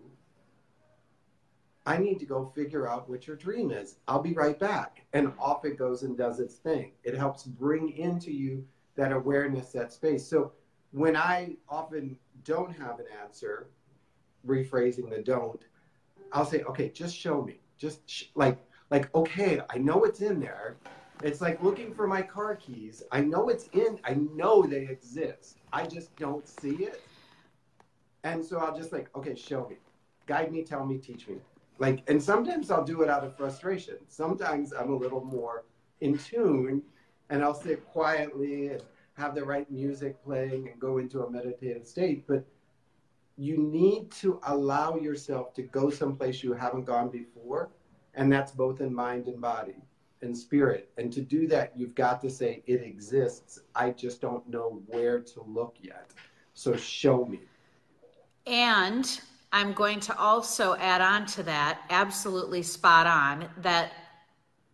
I 1.89 1.97
need 1.97 2.19
to 2.19 2.25
go 2.27 2.45
figure 2.45 2.87
out 2.87 3.09
what 3.09 3.25
your 3.25 3.35
dream 3.35 3.71
is. 3.71 3.95
I'll 4.07 4.21
be 4.21 4.33
right 4.33 4.59
back. 4.59 5.07
And 5.13 5.33
off 5.39 5.65
it 5.65 5.75
goes 5.75 6.03
and 6.03 6.15
does 6.15 6.39
its 6.39 6.57
thing. 6.57 6.91
It 7.03 7.15
helps 7.15 7.45
bring 7.45 7.97
into 7.97 8.31
you 8.31 8.63
that 8.95 9.11
awareness, 9.11 9.71
that 9.71 9.91
space. 9.91 10.23
So 10.27 10.51
when 10.91 11.15
I 11.15 11.57
often 11.67 12.15
don't 12.43 12.71
have 12.77 12.99
an 12.99 13.07
answer, 13.23 13.71
rephrasing 14.45 15.09
the 15.09 15.23
don't, 15.23 15.59
I'll 16.31 16.45
say, 16.45 16.61
okay, 16.61 16.89
just 16.89 17.17
show 17.17 17.41
me. 17.41 17.59
Just 17.79 18.07
sh- 18.07 18.25
like, 18.35 18.59
like, 18.91 19.13
okay, 19.15 19.59
I 19.67 19.79
know 19.79 20.03
it's 20.03 20.21
in 20.21 20.39
there. 20.39 20.75
It's 21.23 21.41
like 21.41 21.63
looking 21.63 21.95
for 21.95 22.05
my 22.05 22.21
car 22.21 22.55
keys. 22.55 23.01
I 23.11 23.21
know 23.21 23.49
it's 23.49 23.67
in, 23.69 23.99
I 24.03 24.13
know 24.35 24.61
they 24.61 24.83
exist. 24.83 25.57
I 25.73 25.87
just 25.87 26.15
don't 26.17 26.47
see 26.47 26.83
it. 26.83 27.01
And 28.23 28.45
so 28.45 28.59
I'll 28.59 28.77
just 28.77 28.93
like, 28.93 29.09
okay, 29.17 29.33
show 29.33 29.67
me. 29.67 29.77
Guide 30.27 30.51
me, 30.51 30.63
tell 30.63 30.85
me, 30.85 30.99
teach 30.99 31.27
me. 31.27 31.37
Like, 31.79 32.03
and 32.09 32.21
sometimes 32.21 32.69
I'll 32.69 32.83
do 32.83 33.01
it 33.01 33.09
out 33.09 33.23
of 33.23 33.35
frustration. 33.35 33.95
Sometimes 34.09 34.73
I'm 34.73 34.91
a 34.91 34.95
little 34.95 35.23
more 35.23 35.63
in 36.01 36.17
tune 36.17 36.83
and 37.29 37.41
I'll 37.41 37.53
sit 37.53 37.85
quietly 37.87 38.67
and 38.67 38.83
have 39.13 39.33
the 39.33 39.43
right 39.43 39.69
music 39.71 40.21
playing 40.23 40.67
and 40.69 40.79
go 40.79 40.97
into 40.97 41.23
a 41.23 41.31
meditative 41.31 41.87
state. 41.87 42.27
But 42.27 42.45
you 43.37 43.57
need 43.57 44.11
to 44.11 44.39
allow 44.43 44.97
yourself 44.97 45.53
to 45.53 45.61
go 45.61 45.89
someplace 45.89 46.43
you 46.43 46.53
haven't 46.53 46.83
gone 46.83 47.09
before. 47.09 47.69
And 48.13 48.31
that's 48.31 48.51
both 48.51 48.81
in 48.81 48.93
mind 48.93 49.27
and 49.27 49.39
body 49.39 49.75
and 50.21 50.37
spirit. 50.37 50.89
And 50.97 51.13
to 51.13 51.21
do 51.21 51.47
that, 51.47 51.71
you've 51.77 51.95
got 51.95 52.19
to 52.21 52.29
say, 52.29 52.61
it 52.65 52.81
exists. 52.81 53.61
I 53.73 53.91
just 53.91 54.19
don't 54.19 54.45
know 54.49 54.81
where 54.87 55.21
to 55.21 55.43
look 55.47 55.77
yet. 55.81 56.11
So 56.53 56.75
show 56.75 57.25
me. 57.25 57.39
And 58.45 59.21
I'm 59.51 59.73
going 59.73 59.99
to 60.01 60.17
also 60.17 60.75
add 60.75 61.01
on 61.01 61.25
to 61.27 61.43
that, 61.43 61.81
absolutely 61.89 62.61
spot 62.61 63.07
on, 63.07 63.49
that 63.57 63.91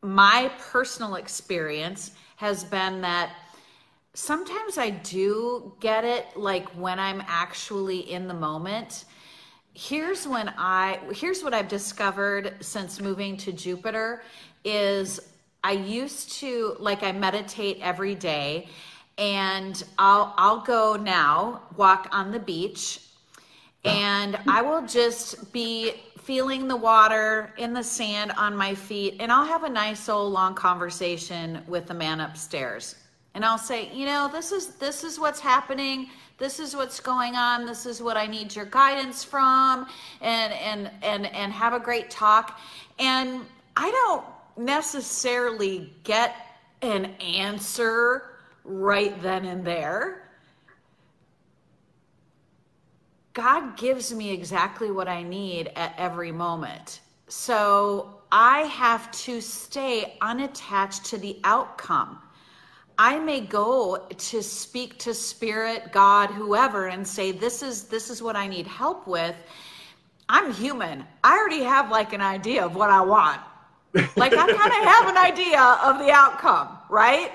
my 0.02 0.52
personal 0.60 1.16
experience 1.16 2.12
has 2.36 2.64
been 2.64 3.02
that 3.02 3.32
sometimes 4.14 4.78
I 4.78 4.90
do 4.90 5.74
get 5.80 6.04
it 6.04 6.26
like 6.36 6.68
when 6.70 7.00
I'm 7.00 7.24
actually 7.28 8.12
in 8.12 8.28
the 8.28 8.34
moment. 8.34 9.06
Here's 9.74 10.28
when 10.28 10.50
I 10.58 11.00
here's 11.14 11.44
what 11.44 11.54
I've 11.54 11.68
discovered 11.68 12.54
since 12.62 13.02
moving 13.02 13.36
to 13.38 13.52
Jupiter 13.52 14.24
is 14.64 15.20
I 15.64 15.72
used 15.72 16.34
to 16.34 16.76
like 16.80 17.04
I 17.04 17.12
meditate 17.12 17.80
every 17.82 18.16
day 18.16 18.70
and 19.18 19.84
I'll 19.98 20.34
I'll 20.38 20.62
go 20.62 20.96
now 20.96 21.64
walk 21.76 22.08
on 22.12 22.32
the 22.32 22.40
beach 22.40 23.02
and 23.86 24.38
I 24.48 24.62
will 24.62 24.86
just 24.86 25.54
be 25.54 25.94
feeling 26.18 26.68
the 26.68 26.76
water 26.76 27.54
in 27.58 27.72
the 27.72 27.84
sand 27.84 28.32
on 28.36 28.58
my 28.58 28.74
feet 28.74 29.18
and 29.20 29.32
I'll 29.32 29.46
have 29.46 29.64
a 29.64 29.70
nice 29.70 30.10
old 30.10 30.34
long 30.34 30.56
conversation 30.56 31.62
with 31.68 31.86
the 31.86 31.94
man 31.94 32.20
upstairs. 32.20 32.96
And 33.36 33.46
I'll 33.46 33.60
say, 33.60 33.92
"You 33.94 34.06
know, 34.06 34.30
this 34.32 34.52
is 34.52 34.76
this 34.76 35.04
is 35.04 35.20
what's 35.20 35.40
happening. 35.40 36.10
This 36.38 36.60
is 36.60 36.76
what's 36.76 37.00
going 37.00 37.36
on. 37.36 37.66
This 37.66 37.86
is 37.86 38.02
what 38.02 38.18
I 38.18 38.28
need 38.28 38.56
your 38.56 38.66
guidance 38.66 39.24
from." 39.24 39.88
And 40.22 40.54
and 40.54 40.90
and 41.04 41.26
and 41.28 41.52
have 41.52 41.74
a 41.74 41.80
great 41.80 42.10
talk. 42.10 42.60
And 42.98 43.46
I 43.76 43.92
don't 43.92 44.26
necessarily 44.58 45.94
get 46.04 46.36
an 46.82 47.06
answer 47.16 48.38
right 48.64 49.22
then 49.22 49.46
and 49.46 49.66
there. 49.66 50.25
God 53.36 53.76
gives 53.76 54.14
me 54.14 54.32
exactly 54.32 54.92
what 54.92 55.10
I 55.10 55.22
need 55.22 55.70
at 55.76 55.94
every 55.98 56.32
moment. 56.32 57.02
So 57.28 58.22
I 58.32 58.62
have 58.62 59.12
to 59.12 59.42
stay 59.42 60.18
unattached 60.22 61.04
to 61.08 61.18
the 61.18 61.38
outcome. 61.44 62.20
I 62.98 63.20
may 63.20 63.42
go 63.42 64.08
to 64.08 64.42
speak 64.42 64.98
to 65.00 65.14
spirit, 65.14 65.92
God, 65.92 66.30
whoever 66.30 66.88
and 66.88 67.06
say 67.06 67.34
this 67.34 67.62
is 67.62 67.84
this 67.84 68.10
is 68.10 68.24
what 68.24 68.38
I 68.38 68.48
need 68.48 68.68
help 68.68 69.06
with. 69.06 69.36
I'm 70.30 70.54
human. 70.54 71.06
I 71.22 71.38
already 71.38 71.64
have 71.64 71.92
like 71.92 72.14
an 72.14 72.22
idea 72.22 72.66
of 72.66 72.74
what 72.78 72.90
I 72.90 73.02
want. 73.02 73.42
Like 74.16 74.34
I 74.34 74.48
kind 74.48 74.52
of 74.52 74.58
have 74.96 75.10
an 75.10 75.18
idea 75.18 75.62
of 75.84 76.00
the 76.00 76.10
outcome, 76.10 76.70
right? 76.90 77.34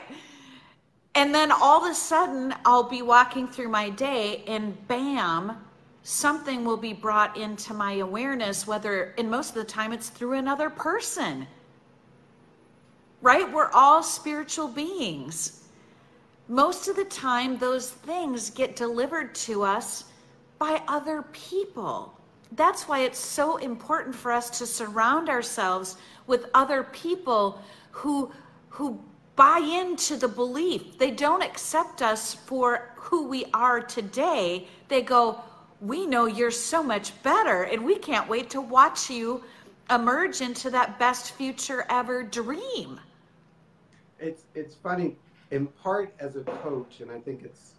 And 1.14 1.34
then 1.34 1.52
all 1.52 1.84
of 1.84 1.90
a 1.90 1.94
sudden 1.94 2.54
I'll 2.64 2.88
be 2.88 3.02
walking 3.02 3.46
through 3.46 3.68
my 3.68 3.90
day 3.90 4.44
and 4.46 4.88
bam, 4.88 5.58
something 6.02 6.64
will 6.64 6.76
be 6.76 6.92
brought 6.92 7.36
into 7.36 7.74
my 7.74 7.94
awareness, 7.94 8.66
whether, 8.66 9.14
and 9.18 9.30
most 9.30 9.50
of 9.50 9.54
the 9.56 9.64
time 9.64 9.92
it's 9.92 10.08
through 10.08 10.34
another 10.34 10.70
person. 10.70 11.46
Right? 13.22 13.50
We're 13.50 13.70
all 13.72 14.02
spiritual 14.02 14.68
beings. 14.68 15.64
Most 16.48 16.88
of 16.88 16.96
the 16.96 17.04
time, 17.04 17.58
those 17.58 17.90
things 17.90 18.50
get 18.50 18.76
delivered 18.76 19.34
to 19.36 19.62
us 19.62 20.04
by 20.58 20.82
other 20.88 21.22
people. 21.32 22.18
That's 22.52 22.88
why 22.88 23.00
it's 23.00 23.18
so 23.18 23.58
important 23.58 24.14
for 24.14 24.32
us 24.32 24.50
to 24.58 24.66
surround 24.66 25.28
ourselves 25.28 25.96
with 26.26 26.46
other 26.54 26.84
people 26.84 27.62
who, 27.92 28.32
who 28.68 29.00
buy 29.36 29.58
into 29.58 30.16
the 30.16 30.28
belief. 30.28 30.98
They 30.98 31.10
don't 31.10 31.42
accept 31.42 32.02
us 32.02 32.34
for 32.34 32.92
who 32.96 33.28
we 33.28 33.44
are 33.54 33.80
today. 33.80 34.66
They 34.88 35.02
go, 35.02 35.40
we 35.80 36.06
know 36.06 36.26
you're 36.26 36.50
so 36.50 36.82
much 36.82 37.20
better, 37.22 37.62
and 37.64 37.84
we 37.84 37.96
can't 37.96 38.28
wait 38.28 38.50
to 38.50 38.60
watch 38.60 39.10
you 39.10 39.42
emerge 39.90 40.40
into 40.40 40.70
that 40.70 40.98
best 40.98 41.32
future 41.32 41.86
ever 41.88 42.22
dream. 42.22 43.00
It's 44.18 44.44
it's 44.54 44.74
funny, 44.74 45.16
in 45.50 45.66
part 45.66 46.14
as 46.20 46.36
a 46.36 46.42
coach, 46.42 47.00
and 47.00 47.10
I 47.10 47.18
think 47.18 47.42
it's. 47.44 47.74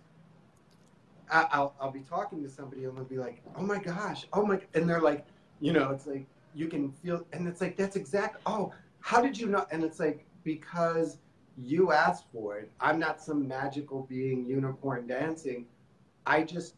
I, 1.31 1.59
will 1.59 1.73
I'll 1.79 1.91
be 1.91 2.01
talking 2.01 2.43
to 2.43 2.49
somebody 2.49 2.83
and 2.83 2.97
they'll 2.97 3.05
be 3.05 3.17
like, 3.17 3.41
"Oh 3.55 3.61
my 3.61 3.79
gosh, 3.79 4.25
oh 4.33 4.45
my," 4.45 4.59
and 4.73 4.89
they're 4.89 5.01
like, 5.01 5.25
you 5.61 5.71
know, 5.71 5.91
it's 5.91 6.07
like 6.07 6.25
you 6.55 6.67
can 6.67 6.91
feel, 6.91 7.25
and 7.31 7.47
it's 7.47 7.61
like 7.61 7.77
that's 7.77 7.95
exact. 7.95 8.41
Oh, 8.45 8.73
how 8.99 9.21
did 9.21 9.37
you 9.37 9.47
know? 9.47 9.65
And 9.71 9.83
it's 9.83 9.99
like 9.99 10.25
because 10.43 11.19
you 11.57 11.91
asked 11.91 12.25
for 12.33 12.57
it. 12.57 12.71
I'm 12.79 12.99
not 12.99 13.21
some 13.21 13.47
magical 13.47 14.07
being, 14.09 14.45
unicorn 14.45 15.07
dancing. 15.07 15.65
I 16.25 16.43
just 16.43 16.75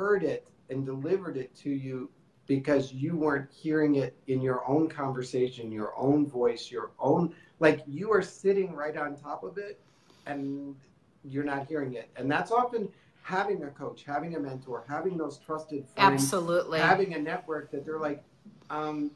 heard 0.00 0.22
it 0.24 0.46
and 0.70 0.86
delivered 0.86 1.36
it 1.36 1.54
to 1.54 1.68
you 1.68 2.08
because 2.46 2.90
you 2.90 3.14
weren't 3.16 3.50
hearing 3.52 3.96
it 3.96 4.16
in 4.28 4.40
your 4.40 4.66
own 4.66 4.88
conversation, 4.88 5.70
your 5.70 5.92
own 5.94 6.26
voice, 6.26 6.70
your 6.70 6.90
own 6.98 7.34
like 7.58 7.82
you 7.86 8.10
are 8.10 8.22
sitting 8.22 8.72
right 8.74 8.96
on 8.96 9.14
top 9.14 9.44
of 9.44 9.58
it 9.58 9.78
and 10.24 10.74
you're 11.22 11.44
not 11.44 11.66
hearing 11.66 11.92
it. 11.92 12.08
And 12.16 12.30
that's 12.30 12.50
often 12.50 12.88
having 13.20 13.62
a 13.64 13.68
coach, 13.68 14.04
having 14.06 14.36
a 14.36 14.40
mentor, 14.40 14.84
having 14.88 15.18
those 15.18 15.36
trusted 15.36 15.84
friends, 15.94 16.22
absolutely 16.22 16.80
having 16.80 17.12
a 17.12 17.18
network 17.18 17.70
that 17.70 17.84
they're 17.84 17.98
like, 17.98 18.24
um, 18.70 19.10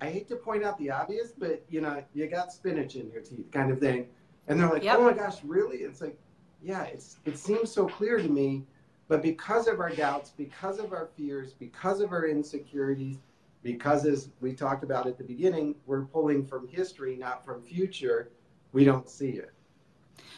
I 0.00 0.06
hate 0.08 0.26
to 0.28 0.36
point 0.36 0.64
out 0.64 0.78
the 0.78 0.90
obvious, 0.90 1.32
but 1.36 1.62
you 1.68 1.82
know, 1.82 2.02
you 2.14 2.26
got 2.28 2.50
spinach 2.50 2.96
in 2.96 3.10
your 3.10 3.20
teeth, 3.20 3.50
kind 3.52 3.70
of 3.70 3.78
thing. 3.78 4.06
And 4.46 4.58
they're 4.58 4.70
like, 4.70 4.84
yep. 4.84 4.96
oh 4.98 5.04
my 5.04 5.12
gosh, 5.12 5.44
really? 5.44 5.78
It's 5.78 6.00
like, 6.00 6.18
yeah, 6.62 6.84
it's 6.84 7.18
it 7.26 7.36
seems 7.36 7.70
so 7.70 7.86
clear 7.86 8.16
to 8.16 8.28
me 8.28 8.64
but 9.08 9.22
because 9.22 9.66
of 9.66 9.80
our 9.80 9.90
doubts, 9.90 10.30
because 10.36 10.78
of 10.78 10.92
our 10.92 11.08
fears, 11.16 11.54
because 11.54 12.00
of 12.00 12.12
our 12.12 12.26
insecurities, 12.26 13.16
because 13.62 14.04
as 14.04 14.28
we 14.40 14.52
talked 14.52 14.84
about 14.84 15.06
at 15.06 15.18
the 15.18 15.24
beginning, 15.24 15.74
we're 15.86 16.04
pulling 16.04 16.44
from 16.44 16.68
history, 16.68 17.16
not 17.16 17.44
from 17.44 17.62
future, 17.62 18.30
we 18.72 18.84
don't 18.84 19.08
see 19.08 19.30
it. 19.30 19.52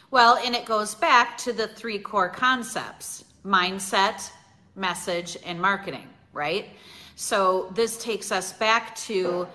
Well, 0.09 0.37
and 0.43 0.55
it 0.55 0.65
goes 0.65 0.95
back 0.95 1.37
to 1.39 1.53
the 1.53 1.67
three 1.67 1.99
core 1.99 2.29
concepts 2.29 3.25
mindset, 3.45 4.29
message, 4.75 5.37
and 5.45 5.59
marketing, 5.59 6.07
right? 6.31 6.69
So 7.15 7.71
this 7.75 8.01
takes 8.01 8.31
us 8.31 8.53
back 8.53 8.95
to 9.07 9.47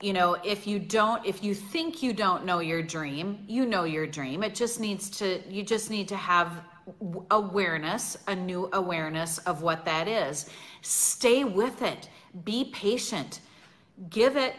you 0.00 0.12
know 0.12 0.36
if 0.44 0.66
you 0.66 0.78
don't 0.78 1.24
if 1.26 1.42
you 1.42 1.54
think 1.54 2.02
you 2.02 2.12
don't 2.12 2.44
know 2.44 2.60
your 2.60 2.82
dream 2.82 3.44
you 3.48 3.66
know 3.66 3.82
your 3.82 4.06
dream 4.06 4.44
it 4.44 4.54
just 4.54 4.78
needs 4.78 5.10
to 5.10 5.42
you 5.50 5.64
just 5.64 5.90
need 5.90 6.06
to 6.06 6.16
have 6.16 6.62
awareness, 7.30 8.16
a 8.26 8.34
new 8.34 8.68
awareness 8.72 9.38
of 9.38 9.62
what 9.62 9.84
that 9.84 10.08
is. 10.08 10.50
Stay 10.82 11.44
with 11.44 11.82
it. 11.82 12.08
Be 12.44 12.70
patient. 12.72 13.40
Give 14.10 14.36
it 14.36 14.54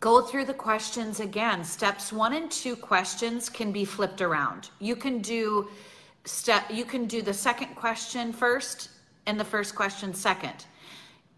go 0.00 0.20
through 0.20 0.44
the 0.44 0.54
questions 0.54 1.20
again. 1.20 1.64
Steps 1.64 2.12
one 2.12 2.34
and 2.34 2.50
two 2.50 2.76
questions 2.76 3.48
can 3.48 3.72
be 3.72 3.84
flipped 3.84 4.20
around. 4.20 4.70
You 4.78 4.96
can 4.96 5.20
do 5.20 5.68
step 6.24 6.64
you 6.70 6.84
can 6.84 7.06
do 7.06 7.22
the 7.22 7.32
second 7.32 7.74
question 7.74 8.32
first 8.32 8.90
and 9.26 9.38
the 9.38 9.44
first 9.44 9.74
question 9.74 10.12
second. 10.12 10.66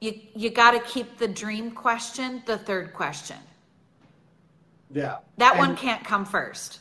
You 0.01 0.21
you 0.35 0.51
got 0.51 0.73
to 0.73 0.81
keep 0.81 1.19
the 1.19 1.29
dream 1.29 1.71
question 1.71 2.43
the 2.47 2.59
third 2.59 2.93
question. 2.95 3.37
Yeah. 4.91 5.19
That 5.37 5.53
And- 5.53 5.61
one 5.61 5.77
can't 5.77 6.05
come 6.05 6.25
first. 6.25 6.81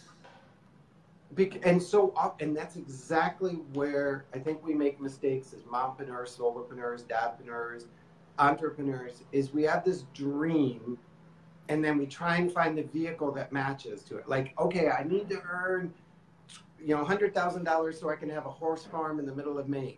Bec- 1.38 1.66
and 1.68 1.82
so 1.82 2.14
up, 2.18 2.42
and 2.42 2.58
that's 2.58 2.78
exactly 2.78 3.54
where 3.74 4.26
I 4.34 4.40
think 4.40 4.66
we 4.66 4.74
make 4.74 5.00
mistakes 5.00 5.54
as 5.54 5.62
mompreneurs, 5.62 6.36
solopreneurs, 6.36 7.04
dadpreneurs, 7.04 7.86
entrepreneurs. 8.40 9.22
Is 9.32 9.54
we 9.54 9.62
have 9.64 9.86
this 9.86 10.06
dream, 10.16 10.98
and 11.70 11.86
then 11.86 12.00
we 12.00 12.08
try 12.08 12.38
and 12.38 12.52
find 12.52 12.76
the 12.76 12.82
vehicle 12.82 13.32
that 13.34 13.54
matches 13.54 14.02
to 14.04 14.18
it. 14.18 14.28
Like, 14.28 14.56
okay, 14.60 14.90
I 14.90 15.04
need 15.04 15.30
to 15.30 15.40
earn, 15.44 15.94
you 16.82 16.96
know, 16.96 17.06
hundred 17.06 17.36
thousand 17.36 17.66
dollars 17.66 18.00
so 18.00 18.10
I 18.10 18.16
can 18.16 18.32
have 18.32 18.48
a 18.48 18.52
horse 18.52 18.86
farm 18.86 19.20
in 19.20 19.28
the 19.28 19.36
middle 19.36 19.60
of 19.60 19.70
Maine. 19.70 19.98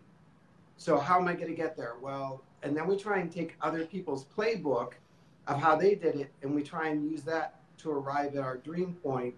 So 0.76 0.98
how 0.98 1.18
am 1.18 1.26
I 1.26 1.32
going 1.32 1.48
to 1.48 1.56
get 1.56 1.74
there? 1.74 1.96
Well, 2.02 2.42
and 2.62 2.76
then 2.76 2.86
we 2.86 2.96
try 2.96 3.18
and 3.18 3.32
take 3.32 3.56
other 3.62 3.86
people's 3.86 4.26
playbook 4.26 4.92
of 5.46 5.58
how 5.58 5.74
they 5.74 5.94
did 5.94 6.16
it, 6.16 6.30
and 6.42 6.54
we 6.54 6.62
try 6.62 6.88
and 6.88 7.10
use 7.10 7.22
that 7.22 7.62
to 7.78 7.90
arrive 7.90 8.36
at 8.36 8.42
our 8.42 8.58
dream 8.58 8.94
point 9.02 9.34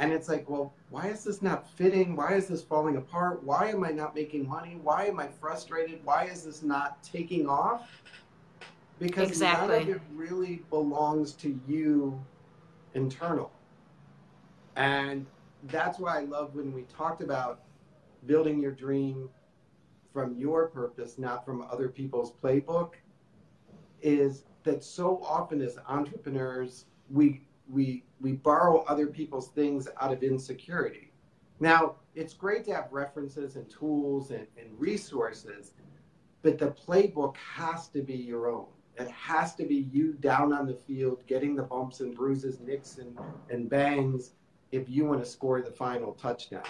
and 0.00 0.12
it's 0.12 0.28
like, 0.28 0.48
well, 0.48 0.72
why 0.88 1.08
is 1.08 1.24
this 1.24 1.42
not 1.42 1.68
fitting? 1.68 2.16
Why 2.16 2.32
is 2.32 2.46
this 2.46 2.62
falling 2.62 2.96
apart? 2.96 3.44
Why 3.44 3.68
am 3.68 3.84
I 3.84 3.90
not 3.90 4.14
making 4.14 4.48
money? 4.48 4.78
Why 4.82 5.04
am 5.04 5.20
I 5.20 5.28
frustrated? 5.28 6.00
Why 6.04 6.24
is 6.24 6.44
this 6.44 6.62
not 6.62 7.02
taking 7.02 7.46
off? 7.46 8.02
Because 8.98 9.38
none 9.38 9.70
of 9.70 9.88
it 9.88 10.00
really 10.14 10.62
belongs 10.70 11.34
to 11.34 11.60
you 11.68 12.18
internal. 12.94 13.52
And 14.76 15.26
that's 15.64 15.98
why 15.98 16.18
I 16.18 16.24
love 16.24 16.54
when 16.54 16.72
we 16.72 16.82
talked 16.84 17.22
about 17.22 17.60
building 18.24 18.58
your 18.58 18.72
dream 18.72 19.28
from 20.14 20.34
your 20.38 20.68
purpose, 20.68 21.18
not 21.18 21.44
from 21.44 21.60
other 21.70 21.88
people's 21.88 22.32
playbook, 22.42 22.92
is 24.00 24.44
that 24.64 24.82
so 24.82 25.22
often 25.22 25.60
as 25.60 25.78
entrepreneurs, 25.86 26.86
we 27.10 27.42
we 27.70 28.04
we 28.20 28.32
borrow 28.32 28.84
other 28.84 29.06
people's 29.06 29.48
things 29.48 29.88
out 30.00 30.12
of 30.12 30.22
insecurity. 30.22 31.12
Now, 31.58 31.96
it's 32.14 32.34
great 32.34 32.64
to 32.66 32.74
have 32.74 32.88
references 32.90 33.56
and 33.56 33.68
tools 33.70 34.30
and, 34.30 34.46
and 34.58 34.68
resources, 34.78 35.72
but 36.42 36.58
the 36.58 36.68
playbook 36.68 37.36
has 37.36 37.88
to 37.88 38.02
be 38.02 38.14
your 38.14 38.50
own. 38.50 38.66
It 38.98 39.10
has 39.10 39.54
to 39.56 39.64
be 39.64 39.88
you 39.92 40.14
down 40.14 40.52
on 40.52 40.66
the 40.66 40.74
field, 40.74 41.22
getting 41.26 41.54
the 41.54 41.62
bumps 41.62 42.00
and 42.00 42.14
bruises, 42.14 42.60
nicks 42.60 42.98
and, 42.98 43.16
and 43.48 43.68
bangs 43.70 44.32
if 44.72 44.88
you 44.88 45.04
want 45.04 45.22
to 45.22 45.28
score 45.28 45.62
the 45.62 45.70
final 45.70 46.12
touchdown. 46.12 46.64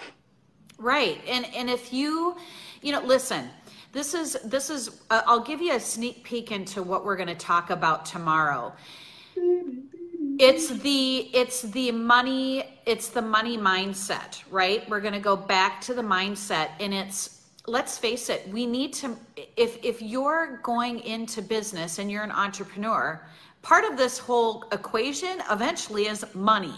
Right. 0.77 1.21
And 1.27 1.45
and 1.53 1.69
if 1.69 1.93
you, 1.93 2.35
you 2.81 2.91
know, 2.91 3.01
listen, 3.01 3.49
this 3.91 4.13
is 4.13 4.33
this 4.43 4.69
is 4.69 5.01
uh, 5.09 5.21
I'll 5.27 5.43
give 5.43 5.61
you 5.61 5.75
a 5.75 5.79
sneak 5.79 6.23
peek 6.23 6.51
into 6.51 6.81
what 6.81 7.05
we're 7.05 7.17
going 7.17 7.27
to 7.27 7.35
talk 7.35 7.69
about 7.69 8.05
tomorrow. 8.05 8.73
It's 10.39 10.69
the 10.69 11.29
it's 11.33 11.61
the 11.61 11.91
money 11.91 12.79
it's 12.85 13.09
the 13.09 13.21
money 13.21 13.57
mindset, 13.57 14.43
right? 14.49 14.87
We're 14.89 15.01
going 15.01 15.13
to 15.13 15.19
go 15.19 15.35
back 15.35 15.81
to 15.81 15.93
the 15.93 16.01
mindset 16.01 16.69
and 16.79 16.93
it's 16.93 17.41
let's 17.67 17.97
face 17.97 18.29
it, 18.29 18.47
we 18.49 18.65
need 18.65 18.93
to 18.93 19.15
if 19.57 19.77
if 19.83 20.01
you're 20.01 20.59
going 20.63 20.99
into 20.99 21.41
business 21.41 21.99
and 21.99 22.11
you're 22.11 22.23
an 22.23 22.31
entrepreneur, 22.31 23.25
part 23.61 23.85
of 23.85 23.97
this 23.97 24.17
whole 24.17 24.65
equation 24.71 25.41
eventually 25.49 26.07
is 26.07 26.25
money, 26.33 26.75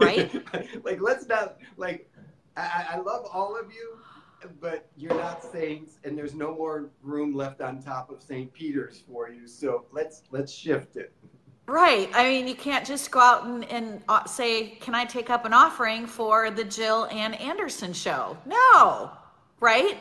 right? 0.00 0.32
like 0.84 1.00
let's 1.00 1.26
not 1.26 1.58
like 1.76 2.10
I, 2.56 2.86
I 2.92 2.96
love 2.98 3.26
all 3.32 3.58
of 3.58 3.72
you 3.72 3.98
but 4.60 4.88
you're 4.96 5.14
not 5.14 5.42
saints 5.42 5.98
and 6.04 6.16
there's 6.16 6.34
no 6.34 6.54
more 6.54 6.90
room 7.02 7.34
left 7.34 7.60
on 7.60 7.80
top 7.82 8.10
of 8.10 8.22
st 8.22 8.52
peter's 8.52 9.02
for 9.06 9.28
you 9.28 9.46
so 9.46 9.86
let's 9.92 10.22
let's 10.30 10.52
shift 10.52 10.96
it 10.96 11.12
Right. 11.72 12.10
I 12.12 12.24
mean, 12.24 12.46
you 12.46 12.54
can't 12.54 12.86
just 12.86 13.10
go 13.10 13.18
out 13.18 13.46
and, 13.46 13.64
and 13.70 14.02
uh, 14.06 14.26
say, 14.26 14.76
Can 14.82 14.94
I 14.94 15.06
take 15.06 15.30
up 15.30 15.46
an 15.46 15.54
offering 15.54 16.06
for 16.06 16.50
the 16.50 16.64
Jill 16.64 17.06
Ann 17.06 17.32
Anderson 17.32 17.94
show? 17.94 18.36
No. 18.44 19.10
Right. 19.58 19.96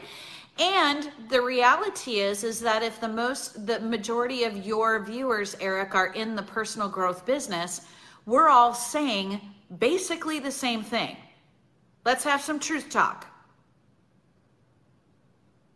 And 0.60 1.10
the 1.30 1.42
reality 1.42 2.20
is, 2.20 2.44
is 2.44 2.60
that 2.60 2.84
if 2.84 3.00
the 3.00 3.08
most, 3.08 3.66
the 3.66 3.80
majority 3.80 4.44
of 4.44 4.66
your 4.66 5.02
viewers, 5.06 5.56
Eric, 5.62 5.96
are 5.96 6.08
in 6.08 6.36
the 6.36 6.44
personal 6.44 6.90
growth 6.90 7.26
business, 7.26 7.88
we're 8.26 8.50
all 8.50 8.74
saying 8.74 9.40
basically 9.80 10.40
the 10.40 10.52
same 10.52 10.84
thing. 10.84 11.16
Let's 12.04 12.26
have 12.26 12.42
some 12.42 12.60
truth 12.60 12.90
talk. 12.90 13.28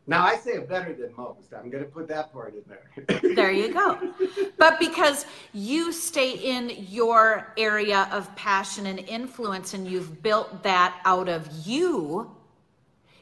Now 0.08 0.24
i 0.26 0.36
say 0.36 0.52
it 0.52 0.70
better 0.70 0.94
than 0.94 1.12
most. 1.16 1.54
I'm 1.54 1.70
going 1.70 1.84
to 1.84 1.90
put 1.90 2.08
that 2.08 2.32
part 2.32 2.54
in 2.56 2.64
there. 2.68 3.34
There 3.36 3.52
you 3.52 3.74
go. 3.74 4.14
But 4.58 4.80
because 4.80 5.26
you 5.54 5.92
stay 5.92 6.32
in 6.32 6.72
your 6.90 7.54
area 7.58 8.08
of 8.12 8.34
passion 8.36 8.86
and 8.86 9.00
influence 9.00 9.74
and 9.74 9.88
you've 9.88 10.22
built 10.24 10.64
that 10.64 11.00
out 11.06 11.28
of 11.28 11.50
you, 11.68 12.32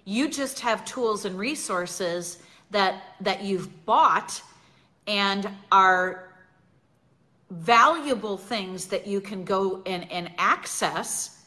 you 0.06 0.30
just 0.30 0.60
have 0.60 0.86
tools 0.86 1.26
and 1.26 1.38
resources 1.38 2.40
that 2.72 3.16
that 3.22 3.44
you've 3.44 3.86
bought 3.86 4.42
and 5.08 5.50
are 5.72 6.34
valuable 7.50 8.38
things 8.38 8.88
that 8.88 9.06
you 9.08 9.22
can 9.22 9.44
go 9.44 9.82
and, 9.86 10.10
and 10.12 10.32
access. 10.38 11.44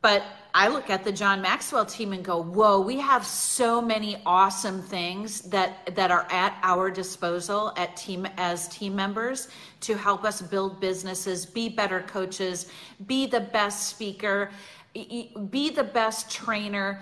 But 0.00 0.24
I 0.54 0.68
look 0.68 0.90
at 0.90 1.02
the 1.02 1.12
John 1.12 1.40
Maxwell 1.40 1.86
team 1.86 2.12
and 2.12 2.22
go, 2.22 2.42
"Whoa, 2.42 2.80
we 2.80 2.98
have 2.98 3.26
so 3.26 3.80
many 3.80 4.20
awesome 4.26 4.82
things 4.82 5.40
that 5.42 5.94
that 5.94 6.10
are 6.10 6.26
at 6.30 6.58
our 6.62 6.90
disposal 6.90 7.72
at 7.76 7.96
team 7.96 8.26
as 8.36 8.68
team 8.68 8.94
members 8.94 9.48
to 9.80 9.96
help 9.96 10.24
us 10.24 10.42
build 10.42 10.78
businesses, 10.78 11.46
be 11.46 11.68
better 11.68 12.02
coaches, 12.02 12.66
be 13.06 13.26
the 13.26 13.40
best 13.40 13.88
speaker, 13.88 14.50
be 14.94 15.70
the 15.70 15.84
best 15.84 16.30
trainer." 16.30 17.00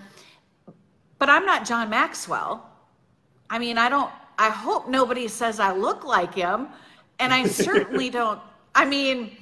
But 1.18 1.28
I'm 1.28 1.44
not 1.44 1.66
John 1.66 1.90
Maxwell. 1.90 2.66
I 3.50 3.58
mean, 3.58 3.78
I 3.78 3.88
don't 3.88 4.10
I 4.38 4.48
hope 4.48 4.88
nobody 4.88 5.26
says 5.28 5.58
I 5.58 5.72
look 5.72 6.04
like 6.04 6.34
him, 6.34 6.68
and 7.18 7.34
I 7.34 7.46
certainly 7.66 8.10
don't. 8.10 8.40
I 8.74 8.84
mean, 8.84 9.36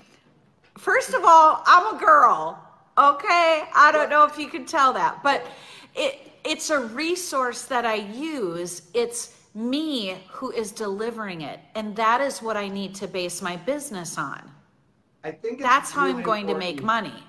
First 0.79 1.13
of 1.13 1.25
all, 1.25 1.63
I'm 1.67 1.97
a 1.97 1.99
girl. 1.99 2.68
Okay, 2.99 3.63
I 3.77 3.91
don't 3.93 4.11
know 4.11 4.25
if 4.25 4.37
you 4.39 4.49
can 4.49 4.67
tell 4.67 4.93
that, 4.95 5.23
but 5.23 5.47
it 5.95 6.33
it's 6.45 6.71
a 6.71 6.81
resource 6.81 7.63
that 7.67 7.85
I 7.87 7.95
use. 7.95 8.83
It's 8.93 9.37
me 9.55 10.17
who 10.31 10.51
is 10.51 10.73
delivering 10.73 11.43
it, 11.43 11.61
and 11.77 11.95
that 11.95 12.21
is 12.21 12.43
what 12.43 12.57
I 12.57 12.67
need 12.69 12.97
to 12.97 13.07
base 13.07 13.41
my 13.41 13.55
business 13.57 14.19
on. 14.19 14.51
i 15.23 15.31
think 15.31 15.61
That's 15.61 15.93
how 15.93 16.07
I'm 16.07 16.13
really 16.13 16.23
going 16.25 16.47
to 16.49 16.59
make 16.59 16.83
money. 16.83 17.23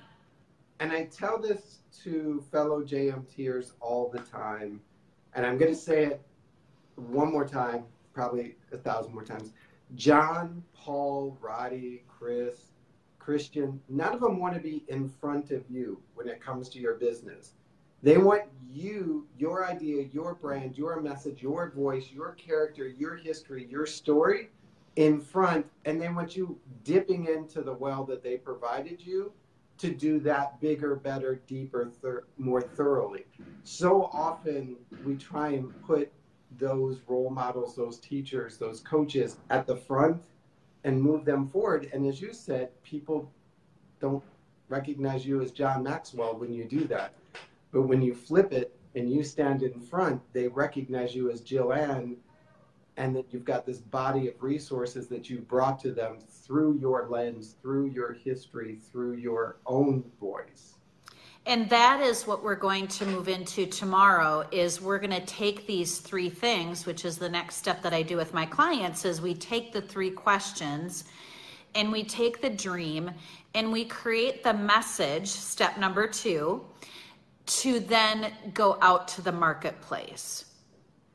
and 0.80 0.92
I 0.92 1.06
tell 1.06 1.38
this 1.38 1.80
to 2.04 2.44
fellow 2.52 2.82
JMTers 2.82 3.74
all 3.80 4.10
the 4.10 4.20
time, 4.20 4.82
and 5.36 5.46
I'm 5.46 5.60
going 5.60 5.72
to 5.72 5.80
say 5.80 6.06
it 6.06 6.22
one 6.96 7.32
more 7.32 7.48
time, 7.48 7.84
probably 8.14 8.56
a 8.72 8.78
thousand 8.78 9.14
more 9.14 9.24
times. 9.24 9.54
John, 9.96 10.64
Paul, 10.74 11.38
Roddy, 11.42 12.04
Chris, 12.08 12.69
Christian, 13.20 13.80
none 13.90 14.14
of 14.14 14.22
them 14.22 14.40
want 14.40 14.56
to 14.56 14.60
be 14.60 14.84
in 14.88 15.08
front 15.08 15.52
of 15.52 15.64
you 15.70 16.02
when 16.16 16.28
it 16.28 16.42
comes 16.42 16.70
to 16.70 16.80
your 16.80 16.96
business. 16.96 17.54
They 18.02 18.18
want 18.18 18.44
you, 18.72 19.28
your 19.38 19.66
idea, 19.66 20.08
your 20.12 20.34
brand, 20.34 20.78
your 20.78 21.02
message, 21.02 21.42
your 21.42 21.70
voice, 21.70 22.10
your 22.12 22.32
character, 22.34 22.88
your 22.88 23.18
history, 23.18 23.68
your 23.70 23.86
story 23.86 24.50
in 24.96 25.20
front, 25.20 25.66
and 25.86 26.02
they 26.02 26.10
want 26.10 26.36
you 26.36 26.58
dipping 26.84 27.26
into 27.26 27.62
the 27.62 27.74
well 27.74 28.06
that 28.06 28.24
they 28.24 28.38
provided 28.38 29.06
you 29.06 29.32
to 29.78 29.94
do 29.94 30.20
that 30.20 30.60
bigger, 30.60 30.96
better, 30.96 31.42
deeper, 31.48 31.90
thir- 32.02 32.26
more 32.38 32.62
thoroughly. 32.62 33.26
So 33.64 34.10
often 34.12 34.76
we 35.06 35.16
try 35.16 35.50
and 35.50 35.70
put 35.84 36.12
those 36.58 37.02
role 37.08 37.30
models, 37.30 37.76
those 37.76 38.00
teachers, 38.00 38.58
those 38.58 38.82
coaches 38.82 39.38
at 39.50 39.68
the 39.68 39.76
front 39.76 40.22
and 40.84 41.02
move 41.02 41.26
them 41.26 41.48
forward. 41.48 41.90
And 41.94 42.06
as 42.06 42.22
you 42.22 42.34
said, 42.34 42.70
people 42.84 43.32
don't 44.00 44.24
recognize 44.70 45.26
you 45.26 45.42
as 45.42 45.52
John 45.52 45.84
Maxwell 45.84 46.38
when 46.38 46.54
you 46.54 46.66
do 46.66 46.86
that. 46.86 47.14
But 47.72 47.84
when 47.84 48.02
you 48.02 48.16
flip 48.16 48.54
it 48.54 48.76
and 48.96 49.12
you 49.12 49.24
stand 49.24 49.64
in 49.64 49.80
front, 49.80 50.22
they 50.34 50.48
recognize 50.48 51.14
you 51.14 51.32
as 51.32 51.42
Jill 51.42 51.74
Ann 51.74 52.18
and 52.98 53.16
that 53.16 53.32
you've 53.32 53.46
got 53.46 53.66
this 53.66 53.80
body 53.80 54.28
of 54.28 54.42
resources 54.42 55.08
that 55.08 55.30
you've 55.30 55.48
brought 55.48 55.80
to 55.80 55.92
them 55.92 56.18
through 56.20 56.78
your 56.80 57.08
lens, 57.10 57.56
through 57.62 57.88
your 57.88 58.14
history, 58.14 58.78
through 58.92 59.14
your 59.14 59.58
own 59.66 60.04
voice. 60.20 60.79
And 61.46 61.70
that 61.70 62.02
is 62.02 62.28
what 62.28 62.44
we're 62.44 62.56
going 62.56 62.88
to 62.88 63.06
move 63.06 63.28
into 63.28 63.66
tomorrow 63.66 64.48
is 64.52 64.82
we're 64.82 65.00
going 65.00 65.10
to 65.12 65.26
take 65.26 65.66
these 65.66 66.00
three 66.00 66.30
things, 66.30 66.86
which 66.86 67.06
is 67.06 67.18
the 67.18 67.30
next 67.30 67.56
step 67.56 67.82
that 67.82 67.94
I 67.94 68.04
do 68.04 68.18
with 68.18 68.34
my 68.34 68.46
clients 68.46 69.06
is 69.06 69.22
we 69.22 69.34
take 69.34 69.72
the 69.72 69.82
three 69.82 70.12
questions 70.12 71.06
and 71.76 71.92
we 71.92 72.04
take 72.04 72.42
the 72.42 72.50
dream 72.50 73.12
and 73.56 73.72
we 73.72 73.86
create 73.86 74.44
the 74.44 74.54
message, 74.54 75.28
step 75.28 75.78
number 75.78 76.08
two, 76.08 76.66
to 77.46 77.80
then 77.80 78.32
go 78.54 78.78
out 78.82 79.08
to 79.08 79.22
the 79.22 79.32
marketplace. 79.32 80.46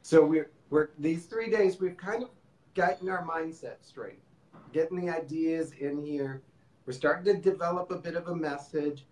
So 0.02 0.24
we're 0.24 0.50
we're 0.70 0.88
these 0.98 1.26
three 1.26 1.50
days 1.50 1.78
we've 1.78 1.96
kind 1.96 2.24
of 2.24 2.30
gotten 2.74 3.08
our 3.08 3.24
mindset 3.24 3.76
straight, 3.82 4.18
getting 4.72 5.04
the 5.04 5.14
ideas 5.14 5.72
in 5.78 6.04
here. 6.04 6.42
We're 6.86 6.92
starting 6.92 7.24
to 7.32 7.40
develop 7.40 7.90
a 7.92 7.96
bit 7.96 8.16
of 8.16 8.28
a 8.28 8.34
message. 8.34 9.06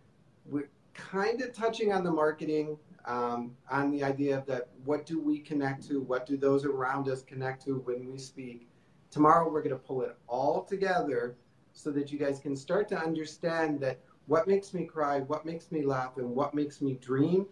We're 0.44 0.68
kind 0.94 1.40
of 1.42 1.52
touching 1.52 1.92
on 1.92 2.04
the 2.04 2.10
marketing, 2.10 2.76
um, 3.04 3.56
on 3.70 3.90
the 3.90 4.02
idea 4.02 4.38
of 4.38 4.46
that 4.46 4.68
what 4.84 5.06
do 5.06 5.20
we 5.20 5.38
connect 5.38 5.86
to, 5.88 6.00
what 6.00 6.26
do 6.26 6.36
those 6.36 6.64
around 6.64 7.08
us 7.08 7.22
connect 7.22 7.64
to 7.64 7.78
when 7.84 8.10
we 8.10 8.18
speak. 8.18 8.68
Tomorrow 9.10 9.50
we're 9.50 9.62
going 9.62 9.76
to 9.76 9.82
pull 9.82 10.02
it 10.02 10.16
all 10.28 10.62
together 10.62 11.36
so 11.72 11.90
that 11.90 12.12
you 12.12 12.18
guys 12.18 12.38
can 12.38 12.54
start 12.56 12.88
to 12.88 12.98
understand 12.98 13.80
that 13.80 13.98
what 14.26 14.46
makes 14.46 14.72
me 14.72 14.84
cry, 14.84 15.20
what 15.20 15.44
makes 15.44 15.72
me 15.72 15.84
laugh, 15.84 16.16
and 16.16 16.28
what 16.28 16.54
makes 16.54 16.80
me 16.80 16.94
dream 16.94 17.46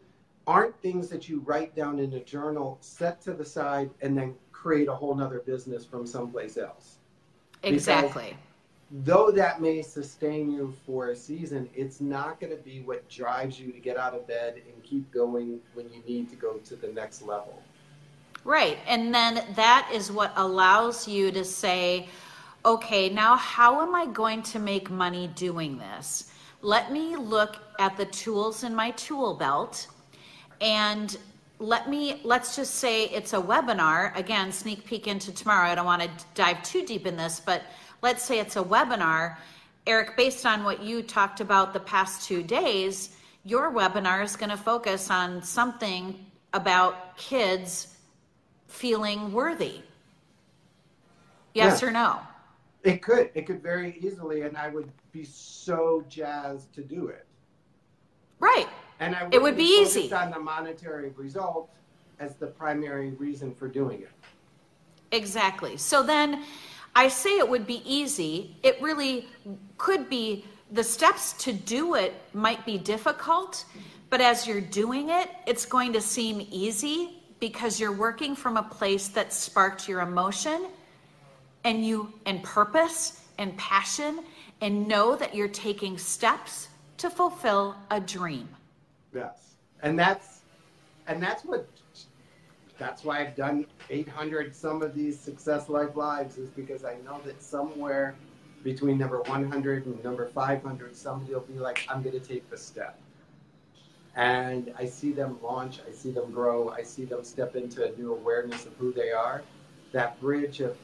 aren't 0.46 0.80
things 0.80 1.08
that 1.08 1.28
you 1.28 1.40
write 1.40 1.74
down 1.74 1.98
in 1.98 2.14
a 2.14 2.20
journal, 2.24 2.78
set 2.80 3.20
to 3.22 3.32
the 3.32 3.44
side, 3.44 3.90
and 4.00 4.16
then 4.16 4.34
create 4.52 4.88
a 4.88 4.94
whole 4.94 5.14
nother 5.14 5.40
business 5.40 5.84
from 5.84 6.06
someplace 6.06 6.56
else. 6.56 6.98
Exactly. 7.62 8.24
Because 8.24 8.36
though 8.90 9.30
that 9.30 9.60
may 9.60 9.82
sustain 9.82 10.50
you 10.50 10.74
for 10.84 11.08
a 11.08 11.16
season, 11.16 11.68
it's 11.74 12.00
not 12.00 12.40
going 12.40 12.56
to 12.56 12.62
be 12.62 12.80
what 12.80 13.08
drives 13.08 13.58
you 13.60 13.72
to 13.72 13.78
get 13.78 13.96
out 13.96 14.14
of 14.14 14.26
bed 14.26 14.54
and 14.54 14.82
keep 14.82 15.10
going 15.12 15.60
when 15.74 15.88
you 15.92 16.02
need 16.06 16.28
to 16.30 16.36
go 16.36 16.54
to 16.54 16.76
the 16.76 16.88
next 16.88 17.22
level. 17.22 17.62
Right. 18.44 18.78
And 18.86 19.14
then 19.14 19.44
that 19.54 19.88
is 19.92 20.10
what 20.10 20.32
allows 20.36 21.06
you 21.06 21.30
to 21.30 21.44
say, 21.44 22.08
okay, 22.64 23.08
now 23.08 23.36
how 23.36 23.82
am 23.82 23.94
I 23.94 24.06
going 24.06 24.42
to 24.44 24.58
make 24.58 24.90
money 24.90 25.28
doing 25.34 25.78
this? 25.78 26.32
Let 26.62 26.92
me 26.92 27.16
look 27.16 27.56
at 27.78 27.96
the 27.96 28.06
tools 28.06 28.64
in 28.64 28.74
my 28.74 28.90
tool 28.92 29.34
belt 29.34 29.86
and 30.60 31.16
let 31.58 31.90
me 31.90 32.20
let's 32.24 32.56
just 32.56 32.76
say 32.76 33.04
it's 33.04 33.34
a 33.34 33.40
webinar 33.40 34.16
again 34.16 34.50
sneak 34.50 34.84
peek 34.86 35.06
into 35.06 35.32
tomorrow 35.32 35.68
i 35.68 35.74
don't 35.74 35.84
want 35.84 36.00
to 36.00 36.08
dive 36.34 36.62
too 36.62 36.84
deep 36.86 37.06
in 37.06 37.16
this 37.16 37.38
but 37.38 37.62
let's 38.02 38.24
say 38.24 38.38
it's 38.38 38.56
a 38.56 38.62
webinar 38.62 39.36
eric 39.86 40.16
based 40.16 40.46
on 40.46 40.64
what 40.64 40.82
you 40.82 41.02
talked 41.02 41.40
about 41.40 41.72
the 41.72 41.80
past 41.80 42.26
two 42.26 42.42
days 42.42 43.16
your 43.44 43.72
webinar 43.72 44.22
is 44.22 44.36
going 44.36 44.50
to 44.50 44.56
focus 44.56 45.10
on 45.10 45.42
something 45.42 46.18
about 46.52 47.16
kids 47.16 47.96
feeling 48.68 49.32
worthy 49.32 49.80
yes 51.54 51.82
Yeah. 51.82 51.88
or 51.88 51.90
no 51.92 52.20
It 52.82 53.02
could, 53.02 53.30
it 53.34 53.44
could 53.46 53.62
very 53.62 53.98
easily, 54.00 54.40
and 54.42 54.56
I 54.56 54.68
would 54.70 54.90
be 55.12 55.22
so 55.24 56.02
jazzed 56.08 56.72
to 56.74 56.82
do 56.82 57.08
it. 57.08 57.26
right 58.38 58.68
And 59.00 59.14
I 59.14 59.20
It 59.24 59.32
would 59.32 59.42
wouldn't 59.42 59.58
be 59.58 59.82
easy. 59.82 60.10
on 60.12 60.30
the 60.30 60.38
monetary 60.38 61.10
result 61.10 61.68
as 62.20 62.36
the 62.36 62.46
primary 62.46 63.10
reason 63.12 63.54
for 63.54 63.68
doing 63.68 64.00
it. 64.02 64.10
Exactly. 65.12 65.76
So 65.76 66.02
then 66.02 66.44
I 66.94 67.08
say 67.08 67.38
it 67.38 67.48
would 67.48 67.66
be 67.66 67.82
easy. 67.84 68.56
It 68.62 68.80
really 68.80 69.28
could 69.78 70.08
be 70.08 70.44
the 70.72 70.84
steps 70.84 71.32
to 71.44 71.52
do 71.52 71.94
it 71.94 72.14
might 72.32 72.64
be 72.64 72.78
difficult, 72.78 73.64
but 74.08 74.20
as 74.20 74.46
you're 74.46 74.60
doing 74.60 75.10
it, 75.10 75.30
it's 75.46 75.64
going 75.64 75.92
to 75.92 76.00
seem 76.00 76.46
easy 76.50 77.22
because 77.40 77.80
you're 77.80 77.96
working 77.96 78.36
from 78.36 78.56
a 78.56 78.62
place 78.62 79.08
that 79.08 79.32
sparked 79.32 79.88
your 79.88 80.00
emotion 80.00 80.66
and 81.64 81.84
you 81.84 82.12
and 82.26 82.42
purpose 82.42 83.24
and 83.38 83.56
passion 83.56 84.20
and 84.60 84.86
know 84.86 85.16
that 85.16 85.34
you're 85.34 85.48
taking 85.48 85.96
steps 85.96 86.68
to 86.98 87.08
fulfill 87.08 87.74
a 87.90 88.00
dream. 88.00 88.48
Yes, 89.14 89.54
and 89.82 89.98
that's 89.98 90.40
and 91.06 91.22
that's 91.22 91.44
what 91.44 91.66
that's 92.80 93.04
why 93.04 93.20
I've 93.20 93.36
done 93.36 93.66
800 93.90 94.56
some 94.56 94.80
of 94.80 94.94
these 94.94 95.20
Success 95.20 95.68
Life 95.68 95.96
lives 95.96 96.38
is 96.38 96.48
because 96.48 96.82
I 96.82 96.96
know 97.04 97.20
that 97.26 97.42
somewhere 97.42 98.16
between 98.64 98.96
number 98.96 99.20
100 99.20 99.84
and 99.86 100.02
number 100.02 100.28
500, 100.28 100.96
somebody 100.96 101.34
will 101.34 101.42
be 101.42 101.58
like, 101.58 101.86
I'm 101.90 102.02
going 102.02 102.18
to 102.18 102.26
take 102.26 102.48
the 102.48 102.56
step. 102.56 102.98
And 104.16 104.72
I 104.78 104.86
see 104.86 105.12
them 105.12 105.38
launch, 105.42 105.80
I 105.86 105.92
see 105.92 106.10
them 106.10 106.32
grow, 106.32 106.70
I 106.70 106.82
see 106.82 107.04
them 107.04 107.22
step 107.22 107.54
into 107.54 107.84
a 107.84 107.96
new 107.96 108.14
awareness 108.14 108.64
of 108.64 108.72
who 108.76 108.92
they 108.92 109.12
are. 109.12 109.42
That 109.92 110.18
bridge 110.20 110.60
of 110.60 110.76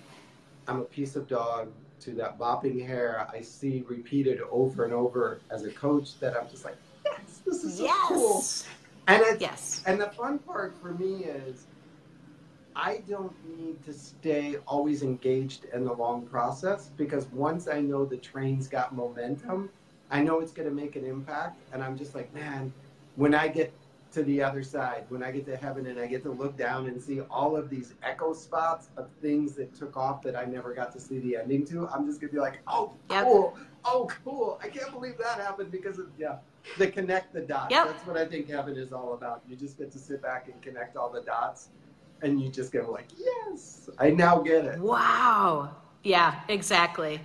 I'm 0.68 0.80
a 0.80 0.84
piece 0.84 1.16
of 1.16 1.26
dog 1.28 1.72
to 2.00 2.10
that 2.12 2.38
bopping 2.38 2.84
hair, 2.86 3.26
I 3.32 3.40
see 3.40 3.84
repeated 3.88 4.40
over 4.50 4.84
and 4.84 4.92
over 4.92 5.40
as 5.50 5.64
a 5.64 5.70
coach 5.70 6.18
that 6.20 6.36
I'm 6.36 6.48
just 6.50 6.64
like, 6.64 6.76
yes, 7.06 7.40
this 7.46 7.64
is 7.64 7.78
so 7.78 7.88
cool. 8.08 8.34
Yes. 8.36 8.66
And 9.08 9.40
Yes. 9.40 9.82
and 9.86 10.00
the 10.00 10.10
fun 10.10 10.38
part 10.40 10.74
for 10.82 10.92
me 10.92 11.24
is 11.24 11.66
I 12.76 13.02
don't 13.08 13.34
need 13.56 13.82
to 13.86 13.92
stay 13.94 14.56
always 14.66 15.02
engaged 15.02 15.64
in 15.72 15.84
the 15.84 15.94
long 15.94 16.26
process 16.26 16.90
because 16.98 17.26
once 17.28 17.68
I 17.68 17.80
know 17.80 18.04
the 18.04 18.18
train's 18.18 18.68
got 18.68 18.94
momentum, 18.94 19.70
I 20.10 20.20
know 20.22 20.40
it's 20.40 20.52
going 20.52 20.68
to 20.68 20.74
make 20.74 20.94
an 20.94 21.04
impact. 21.06 21.58
And 21.72 21.82
I'm 21.82 21.96
just 21.96 22.14
like, 22.14 22.32
man, 22.34 22.70
when 23.14 23.34
I 23.34 23.48
get 23.48 23.72
to 24.12 24.22
the 24.24 24.42
other 24.42 24.62
side, 24.62 25.06
when 25.08 25.22
I 25.22 25.30
get 25.30 25.46
to 25.46 25.56
heaven 25.56 25.86
and 25.86 25.98
I 25.98 26.06
get 26.06 26.22
to 26.24 26.30
look 26.30 26.58
down 26.58 26.86
and 26.86 27.00
see 27.00 27.22
all 27.22 27.56
of 27.56 27.70
these 27.70 27.94
echo 28.02 28.34
spots 28.34 28.90
of 28.98 29.08
things 29.22 29.54
that 29.54 29.74
took 29.74 29.96
off 29.96 30.22
that 30.22 30.36
I 30.36 30.44
never 30.44 30.74
got 30.74 30.92
to 30.92 31.00
see 31.00 31.18
the 31.20 31.36
ending 31.38 31.64
to, 31.68 31.88
I'm 31.88 32.06
just 32.06 32.20
going 32.20 32.28
to 32.28 32.34
be 32.34 32.40
like, 32.40 32.60
oh, 32.68 32.92
Yep. 33.10 33.24
cool. 33.24 33.58
Oh, 33.86 34.10
cool. 34.22 34.60
I 34.62 34.68
can't 34.68 34.92
believe 34.92 35.16
that 35.16 35.40
happened 35.40 35.72
because 35.72 35.98
of, 35.98 36.08
yeah, 36.18 36.36
the 36.76 36.88
connect 36.88 37.32
the 37.32 37.40
dots. 37.40 37.70
Yep. 37.70 37.86
That's 37.86 38.04
what 38.04 38.18
I 38.18 38.26
think 38.26 38.50
heaven 38.50 38.76
is 38.76 38.92
all 38.92 39.14
about. 39.14 39.42
You 39.48 39.56
just 39.56 39.78
get 39.78 39.90
to 39.92 39.98
sit 39.98 40.20
back 40.20 40.48
and 40.52 40.60
connect 40.60 40.98
all 40.98 41.10
the 41.10 41.22
dots 41.22 41.70
and 42.22 42.40
you 42.40 42.48
just 42.48 42.72
go 42.72 42.90
like, 42.90 43.08
yes, 43.16 43.88
I 43.98 44.10
now 44.10 44.38
get 44.38 44.64
it. 44.64 44.78
Wow. 44.78 45.76
Yeah, 46.02 46.40
exactly. 46.48 47.20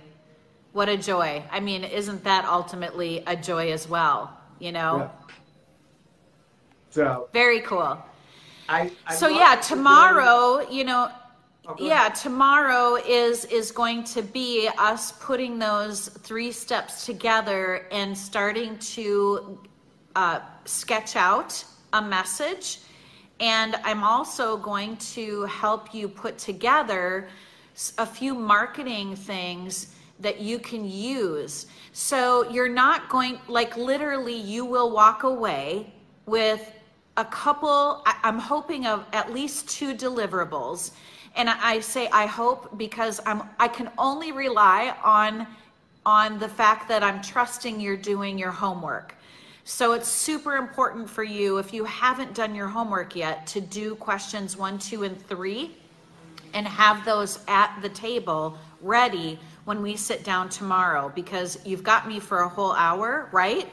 What 0.72 0.88
a 0.88 0.96
joy. 0.96 1.42
I 1.50 1.60
mean, 1.60 1.84
isn't 1.84 2.24
that 2.24 2.44
ultimately 2.44 3.22
a 3.26 3.36
joy 3.36 3.72
as 3.72 3.88
well? 3.88 4.36
You 4.58 4.72
know? 4.72 4.98
Yeah. 4.98 5.32
So 6.90 7.28
Very 7.32 7.60
cool. 7.60 7.98
I, 8.68 8.90
I 9.06 9.14
so 9.14 9.28
yeah, 9.28 9.56
tomorrow, 9.56 10.68
you 10.70 10.84
know. 10.84 11.10
Oh, 11.66 11.76
yeah, 11.78 12.06
ahead. 12.06 12.16
tomorrow 12.16 12.96
is 12.96 13.44
is 13.44 13.70
going 13.70 14.02
to 14.04 14.22
be 14.22 14.68
us 14.78 15.12
putting 15.12 15.60
those 15.60 16.08
three 16.08 16.50
steps 16.50 17.06
together 17.06 17.86
and 17.92 18.18
starting 18.18 18.76
to 18.78 19.60
uh, 20.16 20.40
sketch 20.64 21.14
out 21.14 21.64
a 21.92 22.02
message. 22.02 22.80
And 23.40 23.76
I'm 23.84 24.04
also 24.04 24.56
going 24.56 24.96
to 24.98 25.42
help 25.44 25.94
you 25.94 26.08
put 26.08 26.38
together 26.38 27.28
a 27.98 28.06
few 28.06 28.34
marketing 28.34 29.16
things 29.16 29.94
that 30.20 30.40
you 30.40 30.58
can 30.58 30.88
use. 30.88 31.66
So 31.92 32.48
you're 32.50 32.68
not 32.68 33.08
going, 33.08 33.38
like, 33.48 33.76
literally, 33.76 34.36
you 34.36 34.64
will 34.64 34.90
walk 34.90 35.24
away 35.24 35.92
with 36.26 36.72
a 37.16 37.24
couple, 37.24 38.02
I'm 38.06 38.38
hoping 38.38 38.86
of 38.86 39.04
at 39.12 39.32
least 39.32 39.68
two 39.68 39.94
deliverables. 39.94 40.92
And 41.34 41.48
I 41.48 41.80
say 41.80 42.08
I 42.12 42.26
hope 42.26 42.76
because 42.76 43.20
I'm 43.24 43.42
I 43.58 43.68
can 43.68 43.90
only 43.96 44.32
rely 44.32 44.94
on 45.02 45.46
on 46.04 46.38
the 46.38 46.48
fact 46.48 46.88
that 46.88 47.02
I'm 47.02 47.22
trusting 47.22 47.80
you're 47.80 47.96
doing 47.96 48.38
your 48.38 48.50
homework. 48.50 49.14
So 49.64 49.92
it's 49.92 50.08
super 50.08 50.56
important 50.56 51.08
for 51.08 51.22
you 51.22 51.58
if 51.58 51.72
you 51.72 51.84
haven't 51.84 52.34
done 52.34 52.54
your 52.54 52.66
homework 52.66 53.14
yet 53.14 53.46
to 53.48 53.60
do 53.60 53.94
questions 53.94 54.56
1, 54.56 54.78
2 54.78 55.04
and 55.04 55.26
3 55.28 55.70
and 56.54 56.66
have 56.66 57.04
those 57.04 57.38
at 57.46 57.78
the 57.80 57.88
table 57.88 58.58
ready 58.80 59.38
when 59.64 59.80
we 59.80 59.96
sit 59.96 60.24
down 60.24 60.48
tomorrow 60.48 61.12
because 61.14 61.58
you've 61.64 61.84
got 61.84 62.08
me 62.08 62.18
for 62.18 62.40
a 62.40 62.48
whole 62.48 62.72
hour, 62.72 63.28
right? 63.30 63.68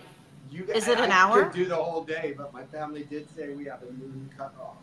You, 0.51 0.65
Is 0.65 0.87
it 0.87 0.99
an 0.99 1.11
I 1.11 1.15
hour? 1.21 1.45
could 1.45 1.53
do 1.53 1.65
the 1.65 1.75
whole 1.75 2.03
day, 2.03 2.33
but 2.37 2.53
my 2.53 2.63
family 2.65 3.03
did 3.03 3.27
say 3.35 3.49
we 3.49 3.65
have 3.65 3.81
a 3.81 3.85
noon 3.85 4.29
cut 4.37 4.53
off. 4.59 4.77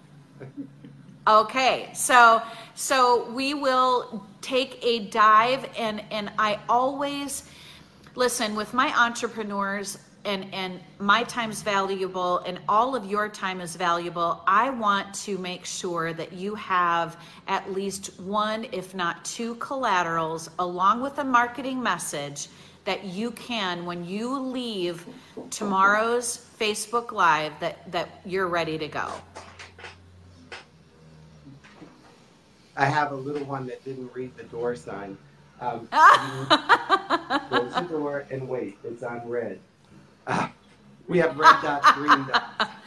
Okay, 1.29 1.91
so 1.93 2.41
so 2.77 3.29
we 3.33 3.53
will 3.53 4.25
take 4.43 4.79
a 4.85 5.07
dive 5.07 5.69
and 5.77 6.01
and 6.13 6.31
I 6.39 6.61
always 6.69 7.49
listen 8.15 8.55
with 8.55 8.73
my 8.73 8.97
entrepreneurs 8.97 9.99
and 10.27 10.53
and 10.53 10.81
my 10.99 11.23
time's 11.23 11.63
valuable 11.63 12.39
and 12.41 12.59
all 12.69 12.95
of 12.95 13.07
your 13.07 13.29
time 13.29 13.61
is 13.61 13.77
valuable. 13.77 14.43
I 14.47 14.71
want 14.71 15.15
to 15.27 15.39
make 15.39 15.65
sure 15.65 16.13
that 16.13 16.33
you 16.33 16.55
have 16.57 17.17
at 17.47 17.73
least 17.73 18.19
one 18.21 18.67
if 18.73 18.95
not 18.95 19.25
two 19.25 19.55
collaterals 19.55 20.51
along 20.59 21.01
with 21.01 21.19
a 21.19 21.25
marketing 21.25 21.83
message 21.83 22.49
that 22.85 23.05
you 23.05 23.31
can 23.33 23.87
when 23.87 24.05
you 24.05 24.39
leave 24.39 25.07
tomorrow's 25.51 26.47
Facebook 26.59 27.13
live 27.13 27.53
that 27.61 27.91
that 27.93 28.21
you're 28.27 28.49
ready 28.49 28.77
to 28.77 28.89
go. 28.89 29.11
I 32.77 32.87
have 32.87 33.13
a 33.13 33.17
little 33.17 33.45
one 33.47 33.67
that 33.69 33.83
didn't 33.85 34.11
read 34.13 34.37
the 34.37 34.45
door 34.45 34.77
sign. 34.77 35.17
Um, 35.61 35.89
Close 37.49 37.75
the 37.75 37.87
door 37.89 38.27
and 38.31 38.47
wait. 38.47 38.77
It's 38.85 39.03
on 39.03 39.27
red. 39.27 39.59
We 41.09 41.19
have 41.19 41.37
red 41.39 41.57
dots, 41.63 41.93
green 41.93 42.27
dots. 42.27 42.71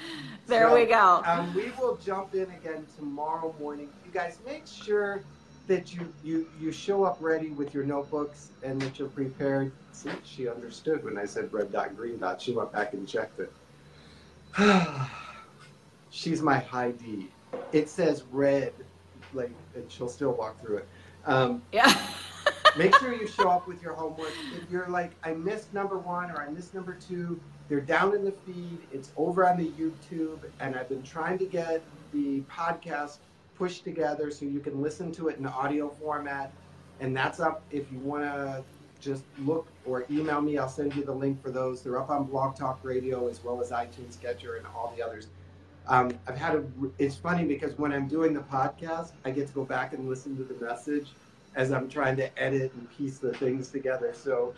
There 0.47 0.67
So, 0.67 0.73
we 0.73 0.85
go. 0.85 1.21
Um, 1.25 1.53
we 1.53 1.71
will 1.79 1.97
jump 1.97 2.33
in 2.33 2.49
again 2.49 2.83
tomorrow 2.97 3.53
morning. 3.59 3.87
You 4.03 4.11
guys 4.11 4.39
make 4.47 4.65
sure 4.65 5.21
that 5.67 5.93
you, 5.93 6.11
you 6.23 6.49
you 6.59 6.71
show 6.71 7.03
up 7.03 7.17
ready 7.19 7.51
with 7.51 7.71
your 7.71 7.83
notebooks 7.83 8.49
and 8.63 8.81
that 8.81 8.97
you're 8.97 9.09
prepared. 9.09 9.71
See, 9.91 10.09
she 10.23 10.49
understood 10.49 11.03
when 11.03 11.19
I 11.19 11.25
said 11.25 11.53
red 11.53 11.71
dot, 11.71 11.95
green 11.95 12.17
dot. 12.17 12.41
She 12.41 12.51
went 12.51 12.71
back 12.71 12.93
and 12.93 13.07
checked 13.07 13.39
it. 13.39 13.53
She's 16.09 16.41
my 16.41 16.57
high 16.57 16.91
D. 16.91 17.27
It 17.71 17.87
says 17.87 18.23
red, 18.31 18.73
like, 19.35 19.51
and 19.75 19.91
she'll 19.91 20.09
still 20.09 20.31
walk 20.31 20.59
through 20.59 20.77
it. 20.77 20.87
Um, 21.25 21.61
Yeah. 21.71 21.93
make 22.77 22.95
sure 22.97 23.13
you 23.13 23.27
show 23.27 23.49
up 23.49 23.67
with 23.67 23.83
your 23.83 23.93
homework. 23.93 24.33
If 24.57 24.71
you're 24.71 24.87
like, 24.87 25.11
I 25.23 25.33
missed 25.33 25.71
number 25.75 25.99
one 25.99 26.31
or 26.31 26.41
I 26.41 26.49
missed 26.49 26.73
number 26.73 26.95
two, 26.95 27.39
they're 27.69 27.79
down 27.79 28.15
in 28.15 28.25
the 28.25 28.31
feed. 28.31 28.79
It's 28.91 29.11
over 29.15 29.47
on 29.47 29.57
the 29.57 29.69
YouTube, 29.71 30.39
and 30.59 30.75
I've 30.75 30.89
been 30.89 31.03
trying 31.03 31.37
to 31.37 31.45
get 31.45 31.83
the 32.11 32.41
podcast 32.51 33.17
pushed 33.55 33.83
together 33.83 34.31
so 34.31 34.45
you 34.45 34.59
can 34.59 34.81
listen 34.81 35.11
to 35.13 35.27
it 35.29 35.37
in 35.37 35.45
audio 35.45 35.89
format. 35.89 36.51
And 36.99 37.15
that's 37.15 37.39
up 37.39 37.61
if 37.71 37.89
you 37.91 37.99
want 37.99 38.23
to 38.23 38.63
just 38.99 39.23
look 39.39 39.67
or 39.85 40.05
email 40.09 40.41
me. 40.41 40.57
I'll 40.57 40.67
send 40.67 40.95
you 40.95 41.03
the 41.03 41.13
link 41.13 41.41
for 41.41 41.51
those. 41.51 41.81
They're 41.81 41.99
up 41.99 42.09
on 42.09 42.25
Blog 42.25 42.55
Talk 42.55 42.79
Radio 42.83 43.27
as 43.27 43.43
well 43.43 43.61
as 43.61 43.69
iTunes 43.69 44.13
Stitcher 44.13 44.55
and 44.55 44.65
all 44.67 44.93
the 44.97 45.03
others. 45.03 45.27
Um, 45.87 46.11
I've 46.27 46.37
had 46.37 46.55
a. 46.55 46.63
It's 46.97 47.15
funny 47.15 47.45
because 47.45 47.77
when 47.77 47.91
I'm 47.93 48.07
doing 48.07 48.33
the 48.33 48.41
podcast, 48.41 49.11
I 49.25 49.31
get 49.31 49.47
to 49.47 49.53
go 49.53 49.63
back 49.63 49.93
and 49.93 50.09
listen 50.09 50.35
to 50.37 50.43
the 50.43 50.53
message 50.63 51.07
as 51.55 51.71
I'm 51.71 51.89
trying 51.89 52.15
to 52.17 52.41
edit 52.41 52.73
and 52.73 52.87
piece 52.97 53.17
the 53.17 53.33
things 53.33 53.69
together. 53.69 54.13
So 54.13 54.53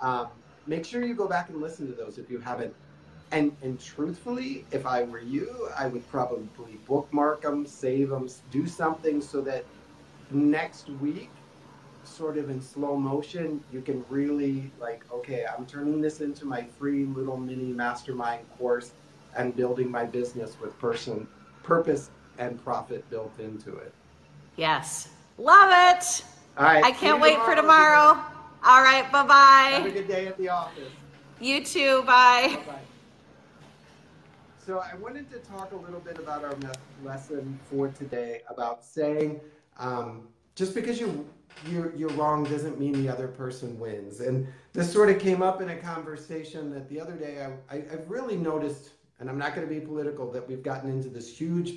um, 0.00 0.28
make 0.66 0.84
sure 0.84 1.04
you 1.04 1.14
go 1.14 1.28
back 1.28 1.48
and 1.50 1.60
listen 1.60 1.86
to 1.86 1.92
those 1.92 2.18
if 2.18 2.30
you 2.30 2.38
haven't. 2.38 2.74
And 3.32 3.56
and 3.62 3.78
truthfully, 3.78 4.64
if 4.72 4.86
I 4.86 5.04
were 5.04 5.20
you, 5.20 5.68
I 5.76 5.86
would 5.86 6.08
probably 6.10 6.78
bookmark 6.86 7.42
them, 7.42 7.66
save 7.66 8.08
them, 8.08 8.28
do 8.50 8.66
something 8.66 9.20
so 9.20 9.40
that 9.42 9.64
next 10.30 10.88
week, 10.88 11.30
sort 12.02 12.38
of 12.38 12.50
in 12.50 12.60
slow 12.60 12.96
motion, 12.96 13.62
you 13.72 13.82
can 13.82 14.04
really 14.08 14.70
like, 14.80 15.04
okay, 15.12 15.46
I'm 15.46 15.66
turning 15.66 16.00
this 16.00 16.20
into 16.20 16.44
my 16.44 16.64
free 16.78 17.04
little 17.04 17.36
mini 17.36 17.72
mastermind 17.72 18.44
course 18.58 18.92
and 19.36 19.54
building 19.54 19.90
my 19.90 20.04
business 20.04 20.56
with 20.60 20.76
person 20.78 21.28
purpose 21.62 22.10
and 22.38 22.62
profit 22.64 23.08
built 23.10 23.38
into 23.38 23.76
it. 23.76 23.92
Yes. 24.56 25.08
Love 25.38 25.70
it. 25.70 26.24
All 26.58 26.64
right. 26.64 26.84
I 26.84 26.90
can't 26.90 27.20
wait 27.20 27.38
for 27.42 27.54
tomorrow. 27.54 28.20
All 28.62 28.82
right. 28.82 29.10
Bye 29.10 29.26
bye. 29.26 29.70
Have 29.72 29.86
a 29.86 29.90
good 29.90 30.08
day 30.08 30.26
at 30.26 30.36
the 30.36 30.48
office. 30.48 30.90
You 31.40 31.64
too. 31.64 32.02
Bye. 32.02 32.56
Bye-bye. 32.66 32.80
So 34.66 34.78
I 34.78 34.94
wanted 34.96 35.30
to 35.30 35.38
talk 35.38 35.72
a 35.72 35.76
little 35.76 36.00
bit 36.00 36.18
about 36.18 36.44
our 36.44 36.54
lesson 37.02 37.58
for 37.70 37.88
today 37.88 38.42
about 38.48 38.84
saying 38.84 39.40
um, 39.78 40.28
just 40.54 40.74
because 40.74 41.00
you 41.00 41.26
you're, 41.68 41.94
you're 41.96 42.10
wrong 42.10 42.44
doesn't 42.44 42.78
mean 42.78 42.92
the 42.92 43.08
other 43.08 43.28
person 43.28 43.78
wins. 43.78 44.20
And 44.20 44.46
this 44.72 44.92
sort 44.92 45.10
of 45.10 45.18
came 45.18 45.42
up 45.42 45.60
in 45.60 45.70
a 45.70 45.76
conversation 45.76 46.70
that 46.70 46.88
the 46.88 47.00
other 47.00 47.14
day 47.14 47.44
I, 47.44 47.76
I, 47.76 47.78
I've 47.92 48.08
really 48.08 48.36
noticed, 48.36 48.90
and 49.18 49.28
I'm 49.28 49.38
not 49.38 49.54
going 49.54 49.66
to 49.66 49.74
be 49.74 49.80
political, 49.80 50.30
that 50.32 50.46
we've 50.46 50.62
gotten 50.62 50.90
into 50.90 51.08
this 51.08 51.36
huge 51.36 51.74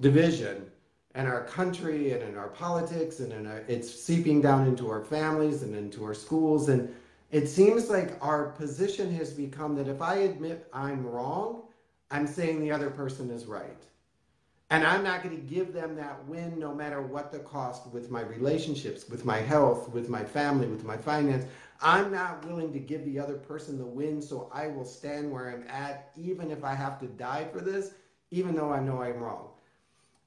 division 0.00 0.70
in 1.16 1.26
our 1.26 1.44
country 1.44 2.12
and 2.12 2.22
in 2.22 2.36
our 2.36 2.48
politics 2.48 3.20
and 3.20 3.32
in 3.32 3.46
our, 3.46 3.64
it's 3.68 3.92
seeping 3.92 4.40
down 4.40 4.66
into 4.66 4.90
our 4.90 5.02
families 5.02 5.62
and 5.62 5.74
into 5.74 6.04
our 6.04 6.14
schools 6.14 6.68
and 6.68 6.94
it 7.30 7.48
seems 7.48 7.90
like 7.90 8.16
our 8.20 8.50
position 8.50 9.12
has 9.16 9.32
become 9.32 9.74
that 9.76 9.88
if 9.88 10.00
I 10.00 10.16
admit 10.16 10.68
I'm 10.72 11.04
wrong, 11.04 11.62
I'm 12.10 12.26
saying 12.26 12.60
the 12.60 12.70
other 12.70 12.88
person 12.88 13.30
is 13.30 13.46
right. 13.46 13.82
And 14.70 14.84
I'm 14.84 15.02
not 15.02 15.22
going 15.22 15.36
to 15.36 15.42
give 15.42 15.72
them 15.72 15.96
that 15.96 16.24
win 16.26 16.58
no 16.58 16.74
matter 16.74 17.02
what 17.02 17.32
the 17.32 17.38
cost 17.40 17.86
with 17.92 18.10
my 18.10 18.22
relationships, 18.22 19.08
with 19.08 19.24
my 19.24 19.38
health, 19.38 19.90
with 19.90 20.08
my 20.08 20.24
family, 20.24 20.66
with 20.66 20.84
my 20.84 20.96
finance. 20.96 21.44
I'm 21.80 22.10
not 22.10 22.44
willing 22.46 22.72
to 22.72 22.78
give 22.78 23.04
the 23.04 23.18
other 23.18 23.34
person 23.36 23.78
the 23.78 23.84
win, 23.84 24.22
so 24.22 24.50
I 24.52 24.68
will 24.68 24.84
stand 24.84 25.30
where 25.30 25.50
I'm 25.50 25.64
at, 25.68 26.10
even 26.16 26.50
if 26.50 26.64
I 26.64 26.74
have 26.74 26.98
to 27.00 27.06
die 27.06 27.46
for 27.52 27.60
this, 27.60 27.92
even 28.30 28.54
though 28.54 28.72
I 28.72 28.80
know 28.80 29.02
I'm 29.02 29.18
wrong. 29.18 29.50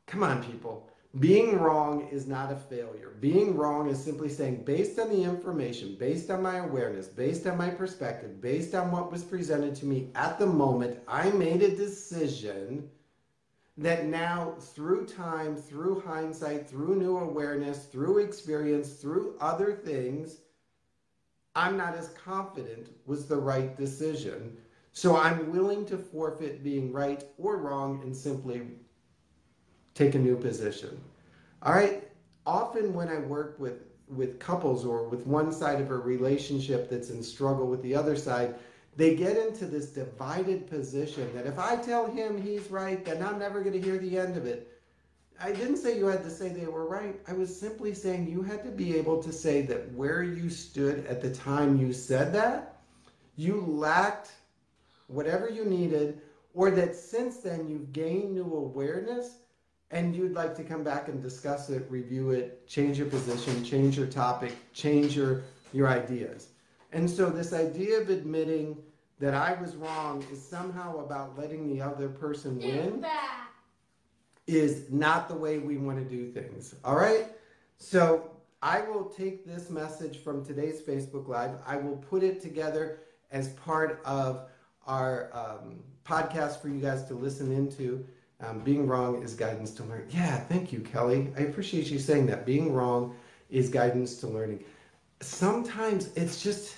Come 0.10 0.24
on, 0.24 0.44
people. 0.44 0.90
Being 1.20 1.60
wrong 1.60 2.08
is 2.12 2.26
not 2.26 2.52
a 2.52 2.56
failure. 2.56 3.14
Being 3.20 3.56
wrong 3.56 3.90
is 3.90 4.04
simply 4.04 4.28
saying, 4.28 4.64
based 4.64 4.98
on 4.98 5.10
the 5.10 5.24
information, 5.24 5.98
based 6.00 6.32
on 6.32 6.42
my 6.42 6.58
awareness, 6.58 7.06
based 7.06 7.46
on 7.46 7.58
my 7.58 7.70
perspective, 7.70 8.42
based 8.42 8.74
on 8.74 8.92
what 8.92 9.12
was 9.12 9.24
presented 9.24 9.76
to 9.76 9.86
me 9.86 10.10
at 10.16 10.40
the 10.40 10.48
moment, 10.48 11.00
I 11.08 11.30
made 11.30 11.62
a 11.62 11.76
decision 11.76 12.90
that 13.78 14.08
now, 14.08 14.56
through 14.60 15.06
time, 15.06 15.56
through 15.56 16.02
hindsight, 16.02 16.68
through 16.68 16.96
new 16.96 17.18
awareness, 17.18 17.86
through 17.86 18.18
experience, 18.18 18.94
through 18.94 19.36
other 19.40 19.74
things, 19.74 20.38
I'm 21.56 21.78
not 21.78 21.96
as 21.96 22.10
confident 22.10 22.90
was 23.06 23.28
the 23.28 23.38
right 23.38 23.78
decision. 23.78 24.58
So 24.92 25.18
I'm 25.18 25.52
willing 25.52 25.86
to 25.86 25.98
forfeit 26.00 26.64
being 26.64 26.92
right 26.92 27.24
or 27.38 27.58
wrong 27.58 28.02
and 28.04 28.16
simply 28.16 28.62
take 30.00 30.16
a 30.16 30.20
new 30.20 30.38
position. 30.38 30.98
All 31.62 31.74
right. 31.74 32.08
Often 32.46 32.94
when 32.94 33.10
I 33.10 33.20
work 33.20 33.60
with 33.60 33.84
with 34.08 34.40
couples 34.40 34.86
or 34.86 35.04
with 35.04 35.28
one 35.28 35.52
side 35.52 35.80
of 35.80 35.92
a 35.92 35.96
relationship 35.96 36.90
that's 36.90 37.12
in 37.12 37.22
struggle 37.22 37.68
with 37.68 37.84
the 37.84 37.94
other 37.94 38.16
side, 38.16 38.56
they 38.96 39.16
get 39.16 39.38
into 39.38 39.66
this 39.68 39.88
divided 39.92 40.68
position 40.68 41.30
that 41.36 41.46
if 41.46 41.60
I 41.60 41.76
tell 41.76 42.10
him 42.10 42.42
he's 42.42 42.72
right, 42.72 43.06
then 43.06 43.22
I'm 43.22 43.38
never 43.38 43.62
going 43.62 43.80
to 43.80 43.82
hear 43.88 44.00
the 44.00 44.18
end 44.18 44.36
of 44.36 44.48
it. 44.48 44.82
I 45.40 45.52
didn't 45.52 45.78
say 45.78 45.98
you 45.98 46.08
had 46.08 46.24
to 46.24 46.30
say 46.32 46.50
they 46.50 46.66
were 46.66 46.88
right. 46.88 47.20
I 47.28 47.34
was 47.34 47.56
simply 47.56 47.94
saying 47.94 48.28
you 48.28 48.42
had 48.42 48.64
to 48.64 48.72
be 48.72 48.98
able 48.98 49.22
to 49.22 49.32
say 49.32 49.62
that 49.64 49.92
where 49.94 50.24
you 50.24 50.50
stood 50.50 51.06
at 51.06 51.22
the 51.22 51.32
time 51.32 51.80
you 51.80 51.94
said 51.94 52.34
that, 52.34 52.78
you 53.36 53.62
lacked 53.62 54.32
whatever 55.08 55.50
you 55.50 55.66
needed, 55.66 56.22
or 56.56 56.72
that 56.72 56.96
since 56.96 57.38
then 57.38 57.70
you've 57.70 57.94
gained 57.94 58.34
new 58.34 58.56
awareness 58.56 59.36
and 59.92 60.16
you'd 60.16 60.34
like 60.34 60.56
to 60.56 60.64
come 60.64 60.84
back 60.84 61.08
and 61.08 61.22
discuss 61.22 61.70
it, 61.70 61.86
review 61.90 62.32
it, 62.32 62.68
change 62.68 62.98
your 62.98 63.08
position, 63.08 63.64
change 63.64 63.98
your 63.98 64.08
topic, 64.08 64.54
change 64.74 65.16
your, 65.16 65.42
your 65.74 65.88
ideas. 65.88 66.50
And 66.92 67.10
so, 67.10 67.30
this 67.30 67.54
idea 67.54 68.00
of 68.00 68.10
admitting 68.10 68.78
that 69.20 69.34
I 69.34 69.60
was 69.60 69.76
wrong 69.76 70.26
is 70.32 70.42
somehow 70.42 71.00
about 71.00 71.38
letting 71.38 71.68
the 71.68 71.82
other 71.82 72.10
person 72.10 72.58
win 72.58 73.06
is 74.48 74.90
not 74.90 75.28
the 75.28 75.36
way 75.36 75.60
we 75.60 75.78
want 75.78 76.00
to 76.00 76.06
do 76.06 76.32
things. 76.32 76.74
All 76.84 76.96
right? 76.96 77.28
So, 77.78 78.32
I 78.62 78.82
will 78.82 79.06
take 79.06 79.46
this 79.46 79.70
message 79.70 80.18
from 80.24 80.44
today's 80.46 80.82
Facebook 80.82 81.28
Live, 81.28 81.52
I 81.66 81.78
will 81.78 81.98
put 81.98 82.24
it 82.24 82.42
together 82.42 83.00
as 83.32 83.50
part 83.50 84.02
of 84.04 84.50
our 84.86 85.30
um, 85.34 85.80
podcast 86.06 86.62
for 86.62 86.70
you 86.70 86.80
guys 86.80 87.06
to 87.06 87.14
listen 87.14 87.52
into. 87.52 88.06
Um, 88.42 88.60
being 88.60 88.88
wrong 88.88 89.22
is 89.22 89.34
guidance 89.34 89.72
to 89.72 89.84
learn. 89.84 90.08
Yeah, 90.10 90.38
thank 90.38 90.72
you, 90.72 90.80
Kelly. 90.80 91.30
I 91.38 91.42
appreciate 91.42 91.88
you 91.88 92.00
saying 92.00 92.26
that. 92.28 92.46
Being 92.46 92.74
wrong 92.74 93.16
is 93.50 93.68
guidance 93.70 94.16
to 94.22 94.28
learning. 94.28 94.64
Sometimes 95.20 96.12
it's 96.16 96.42
just, 96.42 96.78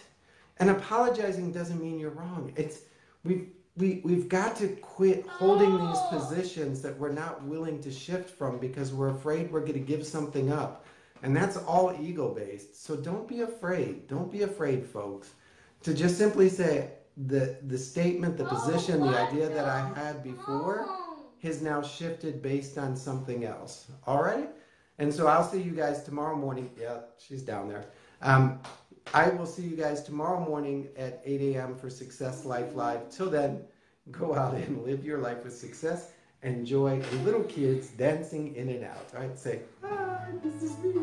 and 0.57 0.72
apologizing 0.72 1.51
doesn't 1.51 1.80
mean 1.80 1.99
you're 1.99 2.12
wrong. 2.12 2.51
It's 2.55 2.82
we've 3.24 3.47
we 3.78 4.01
we've 4.03 4.28
got 4.28 4.55
to 4.57 4.70
quit 4.70 5.26
holding 5.28 5.78
these 5.78 5.99
positions 6.09 6.82
that 6.82 6.97
we're 6.97 7.12
not 7.12 7.43
willing 7.43 7.80
to 7.84 7.91
shift 7.91 8.30
from 8.30 8.57
because 8.57 8.91
we're 8.91 9.09
afraid 9.09 9.51
we're 9.51 9.62
going 9.62 9.74
to 9.74 9.80
give 9.80 10.05
something 10.05 10.51
up, 10.51 10.86
and 11.22 11.36
that's 11.36 11.57
all 11.57 11.95
ego 12.01 12.34
based. 12.34 12.84
So 12.84 12.95
don't 12.95 13.28
be 13.28 13.41
afraid. 13.41 14.07
Don't 14.07 14.32
be 14.32 14.41
afraid, 14.41 14.84
folks, 14.84 15.30
to 15.84 15.93
just 15.93 16.18
simply 16.18 16.49
say 16.49 16.89
the 17.28 17.57
the 17.68 17.78
statement, 17.78 18.36
the 18.38 18.45
position, 18.45 19.01
the 19.01 19.16
idea 19.16 19.47
that 19.47 19.66
I 19.66 19.93
had 19.93 20.24
before 20.24 20.88
has 21.44 21.62
now 21.62 21.82
shifted 21.82 22.42
based 22.42 22.78
on 22.78 22.96
something 22.96 23.46
else. 23.46 23.88
All 24.06 24.24
right? 24.24 24.50
And 25.00 25.14
so 25.14 25.28
I'll 25.28 25.44
see 25.44 25.62
you 25.62 25.72
guys 25.72 26.04
tomorrow 26.04 26.36
morning. 26.36 26.70
Yeah, 26.80 27.00
she's 27.18 27.42
down 27.42 27.68
there. 27.68 27.86
Um, 28.22 28.60
I 29.14 29.30
will 29.30 29.48
see 29.48 29.64
you 29.64 29.76
guys 29.76 30.04
tomorrow 30.04 30.39
morning 30.39 30.88
at 30.96 31.22
8 31.26 31.56
a.m. 31.56 31.76
for 31.76 31.89
Success 31.89 32.46
Life 32.46 32.76
Live. 32.76 33.10
Till 33.10 33.30
then, 33.30 33.62
go 34.12 34.36
out 34.36 34.54
and 34.54 34.84
live 34.84 35.04
your 35.04 35.18
life 35.18 35.44
with 35.44 35.56
success. 35.56 36.12
Enjoy 36.44 37.02
little 37.24 37.44
kids 37.44 37.89
dancing 37.89 38.56
in 38.56 38.70
and 38.70 38.84
out. 38.84 39.06
All 39.16 39.22
right, 39.22 39.38
say, 39.38 39.62
hi, 39.82 40.26
this 40.44 40.64
is 40.64 40.78
me. 40.80 40.94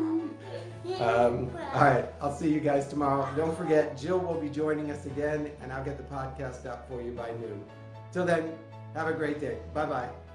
Um, 0.95 1.49
all 1.73 1.81
right, 1.81 2.05
I'll 2.21 2.35
see 2.35 2.51
you 2.51 2.59
guys 2.59 2.87
tomorrow. 2.87 3.29
Don't 3.35 3.57
forget, 3.57 3.97
Jill 3.97 4.19
will 4.19 4.39
be 4.39 4.49
joining 4.49 4.91
us 4.91 5.05
again, 5.05 5.51
and 5.61 5.71
I'll 5.71 5.83
get 5.83 5.97
the 5.97 6.03
podcast 6.03 6.65
out 6.65 6.87
for 6.89 7.01
you 7.01 7.11
by 7.11 7.31
noon. 7.31 7.63
Till 8.11 8.25
then, 8.25 8.53
have 8.95 9.07
a 9.07 9.13
great 9.13 9.39
day. 9.39 9.59
Bye 9.73 9.85
bye. 9.85 10.28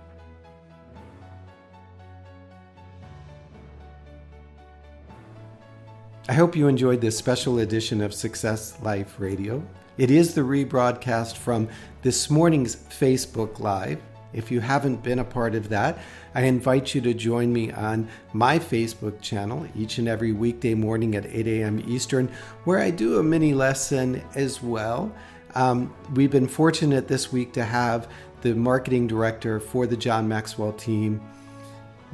I 6.27 6.33
hope 6.33 6.57
you 6.57 6.69
enjoyed 6.69 7.03
this 7.03 7.19
special 7.19 7.59
edition 7.59 8.01
of 8.01 8.15
Success 8.15 8.81
Life 8.81 9.17
Radio. 9.21 9.63
It 9.99 10.11
is 10.11 10.33
the 10.33 10.41
rebroadcast 10.41 11.37
from 11.37 11.69
this 12.01 12.31
morning's 12.31 12.77
Facebook 12.77 13.61
Live. 13.61 14.01
If 14.33 14.51
you 14.51 14.61
haven't 14.61 15.03
been 15.03 15.19
a 15.19 15.25
part 15.25 15.55
of 15.55 15.69
that, 15.69 15.99
I 16.35 16.45
invite 16.45 16.95
you 16.95 17.03
to 17.03 17.13
join 17.13 17.53
me 17.53 17.73
on 17.73 18.09
my 18.33 18.59
Facebook 18.59 19.21
channel 19.21 19.69
each 19.77 19.99
and 19.99 20.09
every 20.09 20.33
weekday 20.33 20.73
morning 20.73 21.15
at 21.15 21.27
8 21.27 21.47
a.m. 21.47 21.85
Eastern, 21.87 22.33
where 22.65 22.79
I 22.79 22.91
do 22.91 23.19
a 23.19 23.23
mini 23.23 23.53
lesson 23.53 24.23
as 24.35 24.63
well. 24.63 25.15
Um, 25.55 25.95
we've 26.15 26.31
been 26.31 26.49
fortunate 26.49 27.07
this 27.07 27.33
week 27.33 27.53
to 27.53 27.65
have 27.67 28.09
the 28.41 28.55
marketing 28.55 29.09
director 29.09 29.61
for 29.61 29.87
the 29.87 29.97
John 29.97 30.27
Maxwell 30.27 30.73
team, 30.73 31.21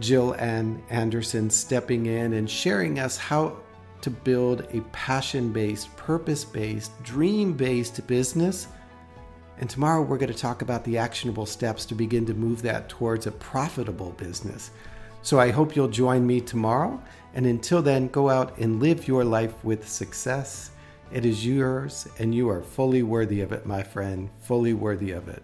Jill 0.00 0.34
Ann 0.34 0.82
Anderson, 0.90 1.48
stepping 1.48 2.06
in 2.06 2.32
and 2.32 2.50
sharing 2.50 2.98
us 2.98 3.16
how 3.16 3.56
to 4.02 4.10
build 4.10 4.66
a 4.72 4.80
passion 4.92 5.52
based, 5.52 5.94
purpose 5.96 6.44
based, 6.44 6.90
dream 7.02 7.52
based 7.52 8.06
business 8.06 8.68
and 9.60 9.68
tomorrow 9.68 10.00
we're 10.00 10.16
going 10.16 10.32
to 10.32 10.38
talk 10.38 10.62
about 10.62 10.84
the 10.84 10.96
actionable 10.96 11.44
steps 11.44 11.84
to 11.86 11.94
begin 11.94 12.24
to 12.26 12.34
move 12.34 12.62
that 12.62 12.88
towards 12.88 13.26
a 13.26 13.32
profitable 13.32 14.12
business. 14.12 14.70
So 15.20 15.38
I 15.38 15.50
hope 15.50 15.76
you'll 15.76 15.88
join 15.88 16.26
me 16.26 16.40
tomorrow. 16.40 17.00
And 17.34 17.44
until 17.44 17.82
then, 17.82 18.08
go 18.08 18.30
out 18.30 18.56
and 18.56 18.80
live 18.80 19.06
your 19.06 19.22
life 19.22 19.62
with 19.62 19.86
success. 19.86 20.70
It 21.12 21.26
is 21.26 21.46
yours, 21.46 22.08
and 22.18 22.34
you 22.34 22.48
are 22.48 22.62
fully 22.62 23.02
worthy 23.02 23.42
of 23.42 23.52
it, 23.52 23.66
my 23.66 23.82
friend, 23.82 24.30
fully 24.40 24.72
worthy 24.72 25.10
of 25.10 25.28
it. 25.28 25.42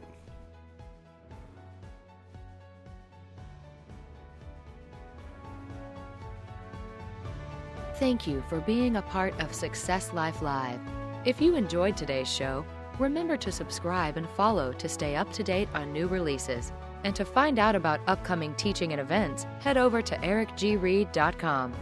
Thank 7.99 8.27
you 8.27 8.43
for 8.49 8.61
being 8.61 8.97
a 8.97 9.03
part 9.03 9.39
of 9.41 9.55
Success 9.55 10.13
Life 10.13 10.43
Live. 10.43 10.81
If 11.25 11.41
you 11.41 11.57
enjoyed 11.57 11.97
today's 11.97 12.29
show, 12.29 12.65
Remember 12.99 13.37
to 13.37 13.53
subscribe 13.53 14.17
and 14.17 14.29
follow 14.31 14.73
to 14.73 14.89
stay 14.89 15.17
up 15.17 15.31
to 15.33 15.43
date 15.43 15.69
on 15.75 15.93
new 15.93 16.07
releases. 16.07 16.73
And 17.05 17.15
to 17.15 17.25
find 17.25 17.59
out 17.59 17.77
about 17.77 18.01
upcoming 18.07 18.55
teaching 18.55 18.93
and 18.93 19.01
events, 19.01 19.47
head 19.61 19.77
over 19.77 20.01
to 20.01 20.17
ericgreed.com. 20.17 21.75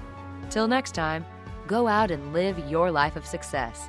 Till 0.50 0.68
next 0.68 0.92
time, 0.92 1.24
go 1.66 1.86
out 1.86 2.10
and 2.10 2.32
live 2.32 2.58
your 2.68 2.90
life 2.90 3.16
of 3.16 3.24
success. 3.24 3.88